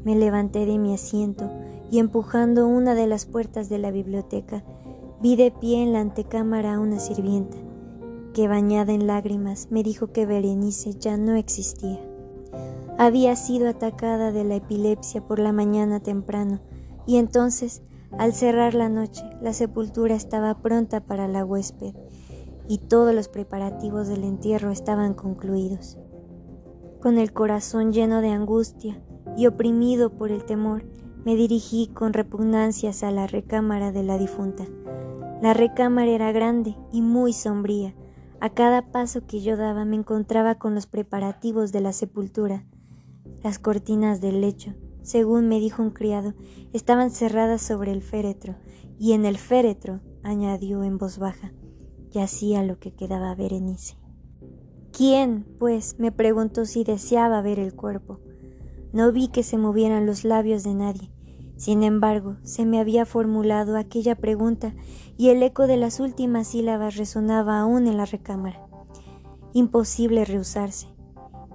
Me 0.06 0.16
levanté 0.16 0.66
de 0.66 0.78
mi 0.78 0.94
asiento 0.94 1.50
y 1.92 2.00
empujando 2.00 2.68
una 2.68 2.96
de 2.96 3.08
las 3.08 3.26
puertas 3.26 3.70
de 3.70 3.78
la 3.78 3.92
biblioteca, 3.92 4.64
vi 5.22 5.36
de 5.36 5.52
pie 5.52 5.84
en 5.84 5.94
la 5.94 6.00
antecámara 6.00 6.76
a 6.76 6.80
una 6.80 7.00
sirvienta, 7.00 7.58
que 8.34 8.48
bañada 8.48 8.92
en 8.92 9.08
lágrimas 9.08 9.68
me 9.70 9.84
dijo 9.84 10.12
que 10.12 10.26
Berenice 10.26 10.96
ya 10.96 11.18
no 11.18 11.36
existía. 11.36 12.00
Había 12.98 13.36
sido 13.36 13.70
atacada 13.70 14.32
de 14.32 14.44
la 14.44 14.56
epilepsia 14.56 15.26
por 15.26 15.40
la 15.40 15.52
mañana 15.52 16.00
temprano, 16.00 16.60
y 17.06 17.18
entonces, 17.18 17.82
al 18.18 18.34
cerrar 18.34 18.76
la 18.76 18.90
noche, 18.90 19.24
la 19.42 19.54
sepultura 19.54 20.16
estaba 20.16 20.62
pronta 20.62 21.02
para 21.02 21.28
la 21.28 21.46
huésped 21.46 21.96
y 22.68 22.78
todos 22.78 23.14
los 23.14 23.28
preparativos 23.28 24.08
del 24.08 24.24
entierro 24.24 24.72
estaban 24.72 25.14
concluidos. 25.14 25.98
Con 27.02 27.18
el 27.18 27.34
corazón 27.34 27.92
lleno 27.92 28.22
de 28.22 28.30
angustia 28.30 29.02
y 29.36 29.48
oprimido 29.48 30.12
por 30.12 30.32
el 30.32 30.46
temor, 30.46 30.86
me 31.26 31.36
dirigí 31.36 31.88
con 31.88 32.14
repugnancias 32.14 33.04
a 33.04 33.12
la 33.12 33.28
recámara 33.28 33.92
de 33.92 34.04
la 34.04 34.18
difunta. 34.18 34.66
La 35.42 35.54
recámara 35.54 36.12
era 36.12 36.32
grande 36.32 36.78
y 36.92 37.02
muy 37.02 37.34
sombría. 37.34 37.94
A 38.44 38.50
cada 38.50 38.92
paso 38.92 39.26
que 39.26 39.40
yo 39.40 39.56
daba 39.56 39.86
me 39.86 39.96
encontraba 39.96 40.56
con 40.56 40.76
los 40.76 40.86
preparativos 40.86 41.72
de 41.72 41.80
la 41.80 41.94
sepultura, 41.94 42.66
las 43.42 43.58
cortinas 43.58 44.20
del 44.20 44.42
lecho, 44.42 44.74
según 45.02 45.48
me 45.48 45.62
dijo 45.62 45.82
un 45.82 45.92
criado, 45.92 46.34
estaban 46.74 47.10
cerradas 47.10 47.62
sobre 47.62 47.94
el 47.94 48.02
féretro, 48.02 48.58
y 49.00 49.14
en 49.14 49.24
el 49.24 49.38
féretro, 49.38 50.02
añadió 50.24 50.84
en 50.84 50.98
voz 50.98 51.20
baja, 51.20 51.54
yacía 52.10 52.64
lo 52.64 52.80
que 52.80 52.94
quedaba 52.94 53.34
Berenice. 53.34 53.96
¿Quién, 54.92 55.46
pues, 55.58 55.98
me 55.98 56.12
preguntó 56.12 56.66
si 56.66 56.84
deseaba 56.84 57.42
ver 57.42 57.60
el 57.60 57.74
cuerpo? 57.74 58.20
No 58.92 59.14
vi 59.14 59.30
que 59.30 59.44
se 59.44 59.58
movieran 59.58 60.06
los 60.06 60.26
labios 60.26 60.66
de 60.66 60.74
nadie. 60.74 61.13
Sin 61.56 61.84
embargo, 61.84 62.38
se 62.44 62.66
me 62.66 62.80
había 62.80 63.06
formulado 63.06 63.78
aquella 63.78 64.16
pregunta 64.16 64.74
y 65.18 65.30
el 65.30 65.42
eco 65.44 65.68
de 65.68 65.78
las 65.78 66.00
últimas 66.00 66.48
sílabas 66.48 66.98
resonaba 66.98 67.60
aún 67.60 67.88
en 67.88 67.98
la 67.98 68.06
recámara. 68.06 68.66
Imposible 69.54 70.26
rehusarse. 70.26 70.88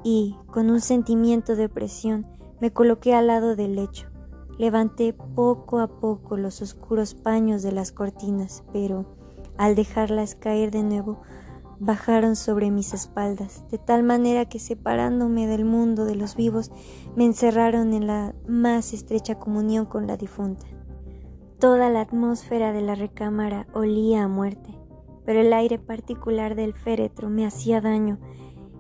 Y, 0.05 0.37
con 0.47 0.71
un 0.71 0.81
sentimiento 0.81 1.57
de 1.57 1.67
opresión, 1.67 2.27
me 2.61 2.73
coloqué 2.73 3.15
al 3.15 3.27
lado 3.27 3.57
del 3.57 3.75
lecho. 3.75 4.09
Levanté 4.59 5.13
poco 5.13 5.81
a 5.81 5.89
poco 6.01 6.37
los 6.37 6.63
oscuros 6.63 7.15
paños 7.15 7.63
de 7.63 7.73
las 7.73 7.93
cortinas, 7.93 8.65
pero 8.73 9.07
al 9.57 9.75
dejarlas 9.75 10.35
caer 10.37 10.71
de 10.71 10.85
nuevo, 10.85 11.21
bajaron 11.81 12.37
sobre 12.37 12.71
mis 12.71 12.93
espaldas, 12.95 13.65
de 13.71 13.79
tal 13.79 14.03
manera 14.03 14.47
que 14.47 14.59
separándome 14.59 15.47
del 15.47 15.65
mundo 15.65 16.05
de 16.05 16.17
los 16.17 16.37
vivos, 16.37 16.71
me 17.15 17.25
encerraron 17.25 17.93
en 17.93 18.07
la 18.07 18.35
más 18.47 18.93
estrecha 18.93 19.39
comunión 19.39 19.87
con 19.87 20.07
la 20.07 20.17
difunta. 20.17 20.67
Toda 21.59 21.89
la 21.91 22.01
atmósfera 22.01 22.73
de 22.73 22.83
la 22.83 22.95
recámara 22.95 23.67
olía 23.73 24.25
a 24.25 24.29
muerte, 24.29 24.79
pero 25.25 25.41
el 25.41 25.53
aire 25.53 25.79
particular 25.79 26.55
del 26.55 26.73
féretro 26.73 27.29
me 27.31 27.47
hacía 27.47 27.81
daño 27.81 28.19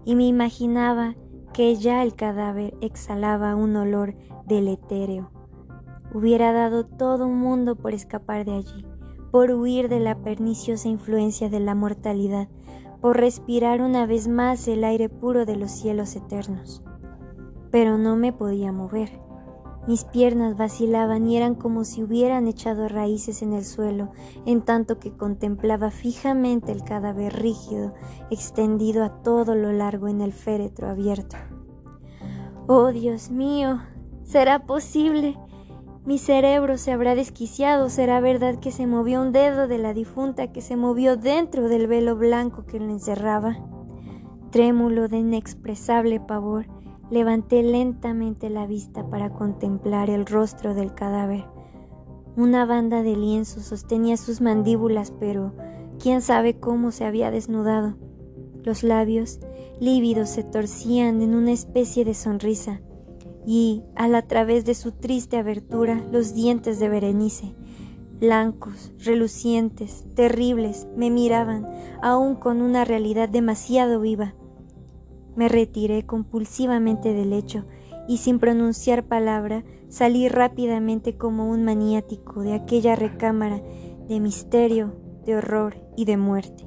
y 0.04 0.14
me 0.14 0.26
imaginaba 0.26 1.14
que 1.52 1.74
ya 1.76 2.02
el 2.02 2.14
cadáver 2.14 2.74
exhalaba 2.80 3.56
un 3.56 3.76
olor 3.76 4.14
deletéreo. 4.46 5.30
Hubiera 6.14 6.52
dado 6.52 6.86
todo 6.86 7.26
un 7.26 7.38
mundo 7.38 7.76
por 7.76 7.92
escapar 7.94 8.44
de 8.44 8.54
allí, 8.54 8.86
por 9.30 9.50
huir 9.50 9.88
de 9.88 10.00
la 10.00 10.22
perniciosa 10.22 10.88
influencia 10.88 11.48
de 11.48 11.60
la 11.60 11.74
mortalidad, 11.74 12.48
por 13.00 13.16
respirar 13.16 13.80
una 13.80 14.06
vez 14.06 14.28
más 14.28 14.66
el 14.68 14.84
aire 14.84 15.08
puro 15.08 15.46
de 15.46 15.56
los 15.56 15.70
cielos 15.70 16.16
eternos. 16.16 16.82
Pero 17.70 17.98
no 17.98 18.16
me 18.16 18.32
podía 18.32 18.72
mover. 18.72 19.20
Mis 19.86 20.04
piernas 20.04 20.56
vacilaban 20.56 21.26
y 21.26 21.38
eran 21.38 21.54
como 21.54 21.84
si 21.84 22.02
hubieran 22.02 22.46
echado 22.46 22.88
raíces 22.88 23.40
en 23.40 23.54
el 23.54 23.64
suelo, 23.64 24.10
en 24.44 24.60
tanto 24.60 24.98
que 24.98 25.16
contemplaba 25.16 25.90
fijamente 25.90 26.72
el 26.72 26.84
cadáver 26.84 27.40
rígido, 27.40 27.94
extendido 28.30 29.02
a 29.02 29.22
todo 29.22 29.54
lo 29.54 29.72
largo 29.72 30.08
en 30.08 30.20
el 30.20 30.34
féretro 30.34 30.90
abierto. 30.90 31.36
Oh 32.66 32.92
Dios 32.92 33.30
mío, 33.30 33.80
¿será 34.24 34.66
posible? 34.66 35.38
Mi 36.08 36.16
cerebro 36.16 36.78
se 36.78 36.90
habrá 36.90 37.14
desquiciado, 37.14 37.90
será 37.90 38.18
verdad 38.20 38.60
que 38.60 38.70
se 38.70 38.86
movió 38.86 39.20
un 39.20 39.30
dedo 39.30 39.68
de 39.68 39.76
la 39.76 39.92
difunta 39.92 40.50
que 40.50 40.62
se 40.62 40.74
movió 40.74 41.18
dentro 41.18 41.68
del 41.68 41.86
velo 41.86 42.16
blanco 42.16 42.64
que 42.64 42.80
le 42.80 42.90
encerraba. 42.90 43.58
Trémulo 44.50 45.08
de 45.08 45.18
inexpresable 45.18 46.18
pavor, 46.18 46.64
Levanté 47.10 47.62
lentamente 47.62 48.48
la 48.48 48.66
vista 48.66 49.10
para 49.10 49.34
contemplar 49.34 50.08
el 50.08 50.24
rostro 50.24 50.72
del 50.74 50.94
cadáver. 50.94 51.44
Una 52.36 52.64
banda 52.64 53.02
de 53.02 53.14
lienzo 53.14 53.60
sostenía 53.60 54.16
sus 54.16 54.40
mandíbulas, 54.40 55.10
pero 55.10 55.52
quién 56.02 56.22
sabe 56.22 56.58
cómo 56.58 56.90
se 56.90 57.04
había 57.04 57.30
desnudado. 57.30 57.98
Los 58.62 58.82
labios 58.82 59.40
lívidos 59.78 60.30
se 60.30 60.42
torcían 60.42 61.20
en 61.20 61.34
una 61.34 61.52
especie 61.52 62.06
de 62.06 62.14
sonrisa, 62.14 62.80
y, 63.46 63.82
al 63.96 64.14
a 64.14 64.22
través 64.22 64.64
de 64.64 64.74
su 64.74 64.92
triste 64.92 65.36
abertura, 65.36 66.04
los 66.12 66.34
dientes 66.34 66.78
de 66.78 66.88
Berenice, 66.88 67.54
blancos, 68.20 68.92
relucientes, 68.98 70.04
terribles, 70.14 70.86
me 70.96 71.10
miraban, 71.10 71.66
aún 72.02 72.34
con 72.34 72.60
una 72.60 72.84
realidad 72.84 73.28
demasiado 73.28 74.00
viva. 74.00 74.34
Me 75.36 75.48
retiré 75.48 76.04
compulsivamente 76.04 77.12
del 77.12 77.30
lecho 77.30 77.64
y 78.08 78.16
sin 78.16 78.38
pronunciar 78.38 79.06
palabra 79.06 79.64
salí 79.88 80.28
rápidamente 80.28 81.16
como 81.16 81.48
un 81.48 81.64
maniático 81.64 82.42
de 82.42 82.54
aquella 82.54 82.96
recámara 82.96 83.62
de 84.08 84.20
misterio, 84.20 84.96
de 85.24 85.36
horror 85.36 85.76
y 85.96 86.06
de 86.06 86.16
muerte. 86.16 86.66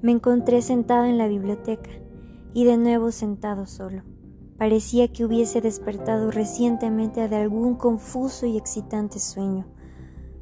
Me 0.00 0.12
encontré 0.12 0.62
sentado 0.62 1.04
en 1.04 1.18
la 1.18 1.28
biblioteca 1.28 1.90
y 2.54 2.64
de 2.64 2.76
nuevo 2.76 3.10
sentado 3.10 3.66
solo. 3.66 4.15
Parecía 4.58 5.08
que 5.08 5.24
hubiese 5.24 5.60
despertado 5.60 6.30
recientemente 6.30 7.28
de 7.28 7.36
algún 7.36 7.74
confuso 7.74 8.46
y 8.46 8.56
excitante 8.56 9.18
sueño. 9.18 9.66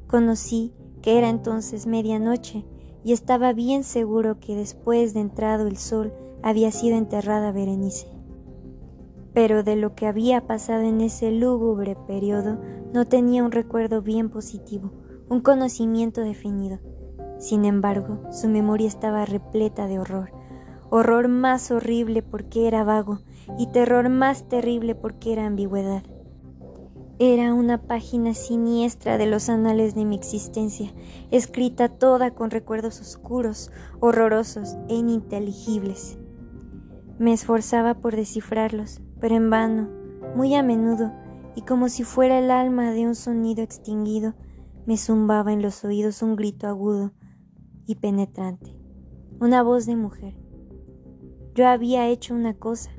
Conocí 0.07 0.73
que 1.03 1.19
era 1.19 1.29
entonces 1.29 1.87
medianoche 1.87 2.65
y 3.03 3.13
estaba 3.13 3.53
bien 3.53 3.83
seguro 3.83 4.39
que 4.39 4.55
después 4.55 5.15
de 5.15 5.21
entrado 5.21 5.67
el 5.67 5.77
sol 5.79 6.13
había 6.43 6.71
sido 6.71 6.97
enterrada 6.97 7.51
Berenice. 7.51 8.07
Pero 9.33 9.65
de 9.65 9.75
lo 9.75 9.97
que 9.97 10.07
había 10.07 10.47
pasado 10.47 10.83
en 10.83 11.01
ese 11.01 11.33
lúgubre 11.33 11.97
periodo 12.07 12.61
no 12.93 13.07
tenía 13.07 13.43
un 13.43 13.51
recuerdo 13.51 14.01
bien 14.01 14.31
positivo, 14.31 14.93
un 15.29 15.41
conocimiento 15.41 16.21
definido. 16.21 16.79
Sin 17.39 17.65
embargo, 17.65 18.21
su 18.31 18.49
memoria 18.49 18.87
estaba 18.87 19.25
repleta 19.25 19.89
de 19.89 19.99
horror, 19.99 20.31
horror 20.91 21.27
más 21.27 21.73
horrible 21.73 22.23
porque 22.23 22.69
era 22.69 22.85
vago 22.85 23.19
y 23.59 23.69
terror 23.69 24.09
más 24.09 24.49
terrible 24.49 24.95
porque 24.95 25.33
era 25.33 25.47
ambigüedad. 25.47 26.03
Era 27.19 27.55
una 27.55 27.81
página 27.83 28.35
siniestra 28.35 29.19
de 29.19 29.27
los 29.27 29.49
anales 29.49 29.95
de 29.95 30.05
mi 30.05 30.17
existencia, 30.17 30.93
escrita 31.31 31.89
toda 31.89 32.33
con 32.35 32.51
recuerdos 32.51 33.01
oscuros, 33.01 33.71
horrorosos 34.01 34.77
e 34.89 34.97
ininteligibles. 34.97 36.19
Me 37.19 37.33
esforzaba 37.33 37.95
por 37.95 38.17
descifrarlos, 38.17 39.01
pero 39.21 39.37
en 39.37 39.49
vano, 39.49 39.89
muy 40.35 40.55
a 40.57 40.65
menudo, 40.65 41.13
y 41.55 41.63
como 41.63 41.89
si 41.89 42.03
fuera 42.03 42.41
el 42.41 42.51
alma 42.51 42.91
de 42.91 43.07
un 43.07 43.15
sonido 43.15 43.63
extinguido, 43.63 44.35
me 44.87 44.97
zumbaba 44.97 45.53
en 45.53 45.63
los 45.63 45.85
oídos 45.85 46.21
un 46.21 46.35
grito 46.35 46.67
agudo 46.67 47.13
y 47.87 47.95
penetrante, 47.95 48.77
una 49.41 49.63
voz 49.63 49.87
de 49.87 49.95
mujer. 49.95 50.37
Yo 51.55 51.69
había 51.69 52.09
hecho 52.09 52.35
una 52.35 52.55
cosa. 52.55 52.91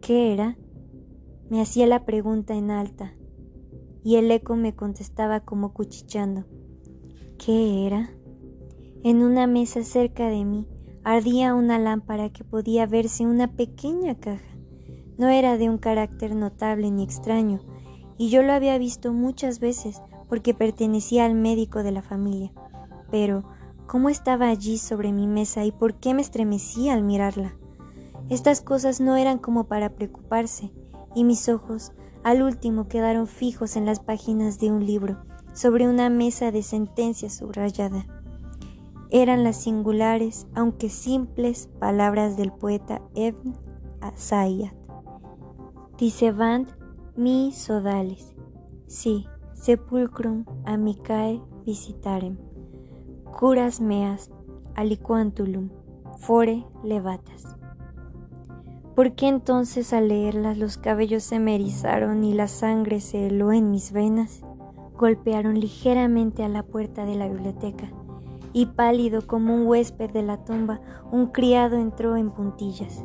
¿Qué 0.00 0.32
era? 0.32 0.56
Me 1.50 1.60
hacía 1.60 1.86
la 1.86 2.04
pregunta 2.04 2.54
en 2.54 2.70
alta, 2.70 3.14
y 4.04 4.16
el 4.16 4.30
eco 4.30 4.56
me 4.56 4.74
contestaba 4.74 5.40
como 5.40 5.74
cuchicheando. 5.74 6.44
¿Qué 7.36 7.86
era? 7.86 8.10
En 9.02 9.22
una 9.22 9.46
mesa 9.46 9.82
cerca 9.82 10.28
de 10.28 10.44
mí 10.44 10.66
ardía 11.04 11.54
una 11.54 11.78
lámpara 11.78 12.30
que 12.30 12.44
podía 12.44 12.86
verse 12.86 13.26
una 13.26 13.52
pequeña 13.56 14.14
caja. 14.14 14.56
No 15.18 15.28
era 15.28 15.58
de 15.58 15.68
un 15.68 15.78
carácter 15.78 16.34
notable 16.34 16.90
ni 16.90 17.02
extraño, 17.02 17.60
y 18.16 18.30
yo 18.30 18.42
lo 18.42 18.52
había 18.52 18.78
visto 18.78 19.12
muchas 19.12 19.60
veces 19.60 20.00
porque 20.28 20.54
pertenecía 20.54 21.26
al 21.26 21.34
médico 21.34 21.82
de 21.82 21.92
la 21.92 22.02
familia. 22.02 22.52
Pero 23.10 23.44
cómo 23.86 24.10
estaba 24.10 24.48
allí 24.48 24.78
sobre 24.78 25.12
mi 25.12 25.26
mesa 25.26 25.64
y 25.64 25.72
por 25.72 25.94
qué 25.94 26.14
me 26.14 26.22
estremecía 26.22 26.94
al 26.94 27.02
mirarla. 27.02 27.57
Estas 28.30 28.60
cosas 28.60 29.00
no 29.00 29.16
eran 29.16 29.38
como 29.38 29.64
para 29.64 29.94
preocuparse, 29.94 30.72
y 31.14 31.24
mis 31.24 31.48
ojos 31.48 31.92
al 32.22 32.42
último 32.42 32.88
quedaron 32.88 33.26
fijos 33.26 33.76
en 33.76 33.86
las 33.86 34.00
páginas 34.00 34.58
de 34.58 34.70
un 34.70 34.84
libro, 34.84 35.18
sobre 35.54 35.88
una 35.88 36.10
mesa 36.10 36.50
de 36.50 36.62
sentencia 36.62 37.30
subrayada. 37.30 38.06
Eran 39.10 39.42
las 39.42 39.56
singulares, 39.56 40.46
aunque 40.54 40.90
simples, 40.90 41.68
palabras 41.78 42.36
del 42.36 42.52
poeta 42.52 43.00
Ibn 43.14 43.56
Asayat. 44.00 44.74
Dicebant 45.96 46.68
mi 47.16 47.50
sodales, 47.52 48.34
si 48.86 49.26
sepulcrum 49.54 50.44
amicae 50.64 51.42
visitarem 51.64 52.38
curas 53.38 53.80
meas 53.80 54.30
aliquantulum 54.76 55.70
fore 56.18 56.64
levatas. 56.84 57.57
¿Por 58.98 59.12
qué 59.12 59.28
entonces 59.28 59.92
al 59.92 60.08
leerlas 60.08 60.58
los 60.58 60.76
cabellos 60.76 61.22
se 61.22 61.38
me 61.38 61.54
erizaron 61.54 62.24
y 62.24 62.34
la 62.34 62.48
sangre 62.48 62.98
se 62.98 63.28
heló 63.28 63.52
en 63.52 63.70
mis 63.70 63.92
venas? 63.92 64.40
Golpearon 64.96 65.60
ligeramente 65.60 66.42
a 66.42 66.48
la 66.48 66.64
puerta 66.64 67.04
de 67.04 67.14
la 67.14 67.28
biblioteca 67.28 67.92
y 68.52 68.66
pálido 68.66 69.24
como 69.24 69.54
un 69.54 69.68
huésped 69.68 70.10
de 70.10 70.24
la 70.24 70.42
tumba, 70.44 70.80
un 71.12 71.28
criado 71.28 71.76
entró 71.76 72.16
en 72.16 72.32
puntillas. 72.32 73.04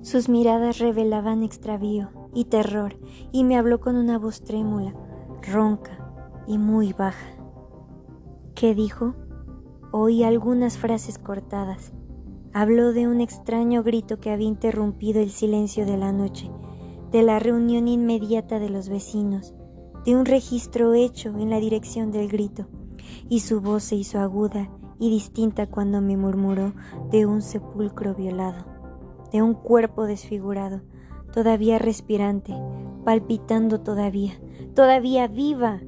Sus 0.00 0.30
miradas 0.30 0.78
revelaban 0.78 1.42
extravío 1.42 2.08
y 2.32 2.46
terror 2.46 2.96
y 3.30 3.44
me 3.44 3.58
habló 3.58 3.78
con 3.78 3.96
una 3.96 4.18
voz 4.18 4.42
trémula, 4.42 4.94
ronca 5.42 6.14
y 6.46 6.56
muy 6.56 6.94
baja. 6.94 7.28
¿Qué 8.54 8.74
dijo? 8.74 9.14
Oí 9.92 10.24
algunas 10.24 10.78
frases 10.78 11.18
cortadas. 11.18 11.92
Habló 12.52 12.92
de 12.92 13.06
un 13.06 13.20
extraño 13.20 13.82
grito 13.82 14.18
que 14.18 14.30
había 14.30 14.48
interrumpido 14.48 15.20
el 15.20 15.30
silencio 15.30 15.86
de 15.86 15.96
la 15.96 16.12
noche, 16.12 16.50
de 17.12 17.22
la 17.22 17.38
reunión 17.38 17.88
inmediata 17.88 18.58
de 18.58 18.68
los 18.68 18.88
vecinos, 18.88 19.54
de 20.04 20.16
un 20.16 20.24
registro 20.24 20.94
hecho 20.94 21.28
en 21.38 21.50
la 21.50 21.60
dirección 21.60 22.10
del 22.10 22.28
grito, 22.28 22.66
y 23.28 23.40
su 23.40 23.60
voz 23.60 23.84
se 23.84 23.96
hizo 23.96 24.18
aguda 24.18 24.68
y 24.98 25.10
distinta 25.10 25.66
cuando 25.66 26.00
me 26.00 26.16
murmuró 26.16 26.74
de 27.10 27.26
un 27.26 27.42
sepulcro 27.42 28.14
violado, 28.14 28.64
de 29.32 29.42
un 29.42 29.54
cuerpo 29.54 30.04
desfigurado, 30.04 30.82
todavía 31.32 31.78
respirante, 31.78 32.54
palpitando 33.04 33.80
todavía, 33.80 34.32
todavía 34.74 35.28
viva. 35.28 35.80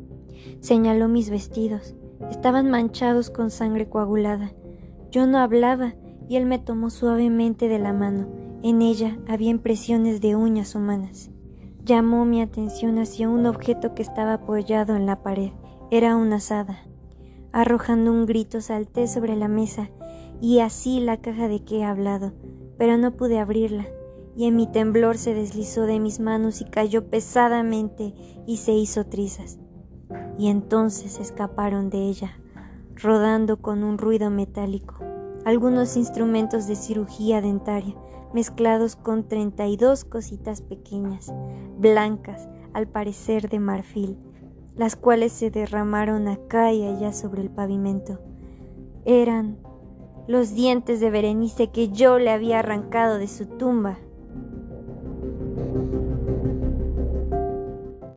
Señaló 0.61 1.09
mis 1.09 1.29
vestidos, 1.29 1.97
Estaban 2.31 2.71
manchados 2.71 3.31
con 3.31 3.51
sangre 3.51 3.89
coagulada. 3.89 4.53
Yo 5.11 5.27
no 5.27 5.39
hablaba 5.39 5.95
y 6.33 6.37
él 6.37 6.47
me 6.47 6.59
tomó 6.59 6.89
suavemente 6.89 7.69
de 7.69 7.79
la 7.79 7.93
mano. 7.93 8.27
En 8.63 8.81
ella 8.81 9.19
había 9.29 9.51
impresiones 9.51 10.23
de 10.23 10.35
uñas 10.35 10.75
humanas. 10.75 11.31
Llamó 11.85 12.25
mi 12.25 12.41
atención 12.41 12.99
hacia 12.99 13.29
un 13.29 13.45
objeto 13.45 13.95
que 13.95 14.01
estaba 14.01 14.33
apoyado 14.33 14.97
en 14.97 15.05
la 15.05 15.23
pared. 15.23 15.51
Era 15.91 16.17
una 16.17 16.37
asada. 16.37 16.87
Arrojando 17.53 18.11
un 18.11 18.25
grito 18.25 18.63
salté 18.63 19.09
sobre 19.09 19.37
la 19.37 19.49
mesa 19.49 19.91
y 20.41 20.61
así 20.61 21.01
la 21.01 21.19
caja 21.19 21.49
de 21.49 21.63
que 21.67 21.81
he 21.81 21.85
hablado, 21.85 22.33
pero 22.79 22.97
no 22.97 23.15
pude 23.15 23.39
abrirla, 23.39 23.85
y 24.35 24.47
en 24.47 24.57
mi 24.57 24.67
temblor 24.67 25.19
se 25.19 25.35
deslizó 25.35 25.83
de 25.83 26.01
mis 26.01 26.19
manos 26.19 26.63
y 26.63 26.65
cayó 26.65 27.11
pesadamente 27.11 28.15
y 28.47 28.57
se 28.57 28.73
hizo 28.73 29.05
trizas 29.05 29.59
y 30.39 30.49
entonces 30.49 31.21
escaparon 31.21 31.91
de 31.91 32.09
ella, 32.09 32.39
rodando 32.97 33.59
con 33.59 33.85
un 33.85 33.99
ruido 33.99 34.31
metálico, 34.31 34.97
algunos 35.45 35.97
instrumentos 35.97 36.67
de 36.67 36.77
cirugía 36.77 37.41
dentaria 37.41 37.95
mezclados 38.33 38.97
con 38.97 39.29
treinta 39.29 39.67
y 39.67 39.77
dos 39.77 40.05
cositas 40.05 40.61
pequeñas, 40.61 41.33
blancas, 41.79 42.49
al 42.73 42.89
parecer 42.89 43.49
de 43.49 43.59
marfil, 43.59 44.17
las 44.77 44.97
cuales 44.97 45.33
se 45.33 45.51
derramaron 45.51 46.29
acá 46.29 46.73
y 46.73 46.85
allá 46.85 47.13
sobre 47.13 47.43
el 47.43 47.51
pavimento. 47.51 48.21
Eran 49.05 49.59
los 50.27 50.55
dientes 50.55 51.01
de 51.01 51.11
Berenice 51.11 51.71
que 51.71 51.91
yo 51.91 52.19
le 52.19 52.31
había 52.31 52.61
arrancado 52.61 53.19
de 53.19 53.29
su 53.29 53.47
tumba. 53.47 53.99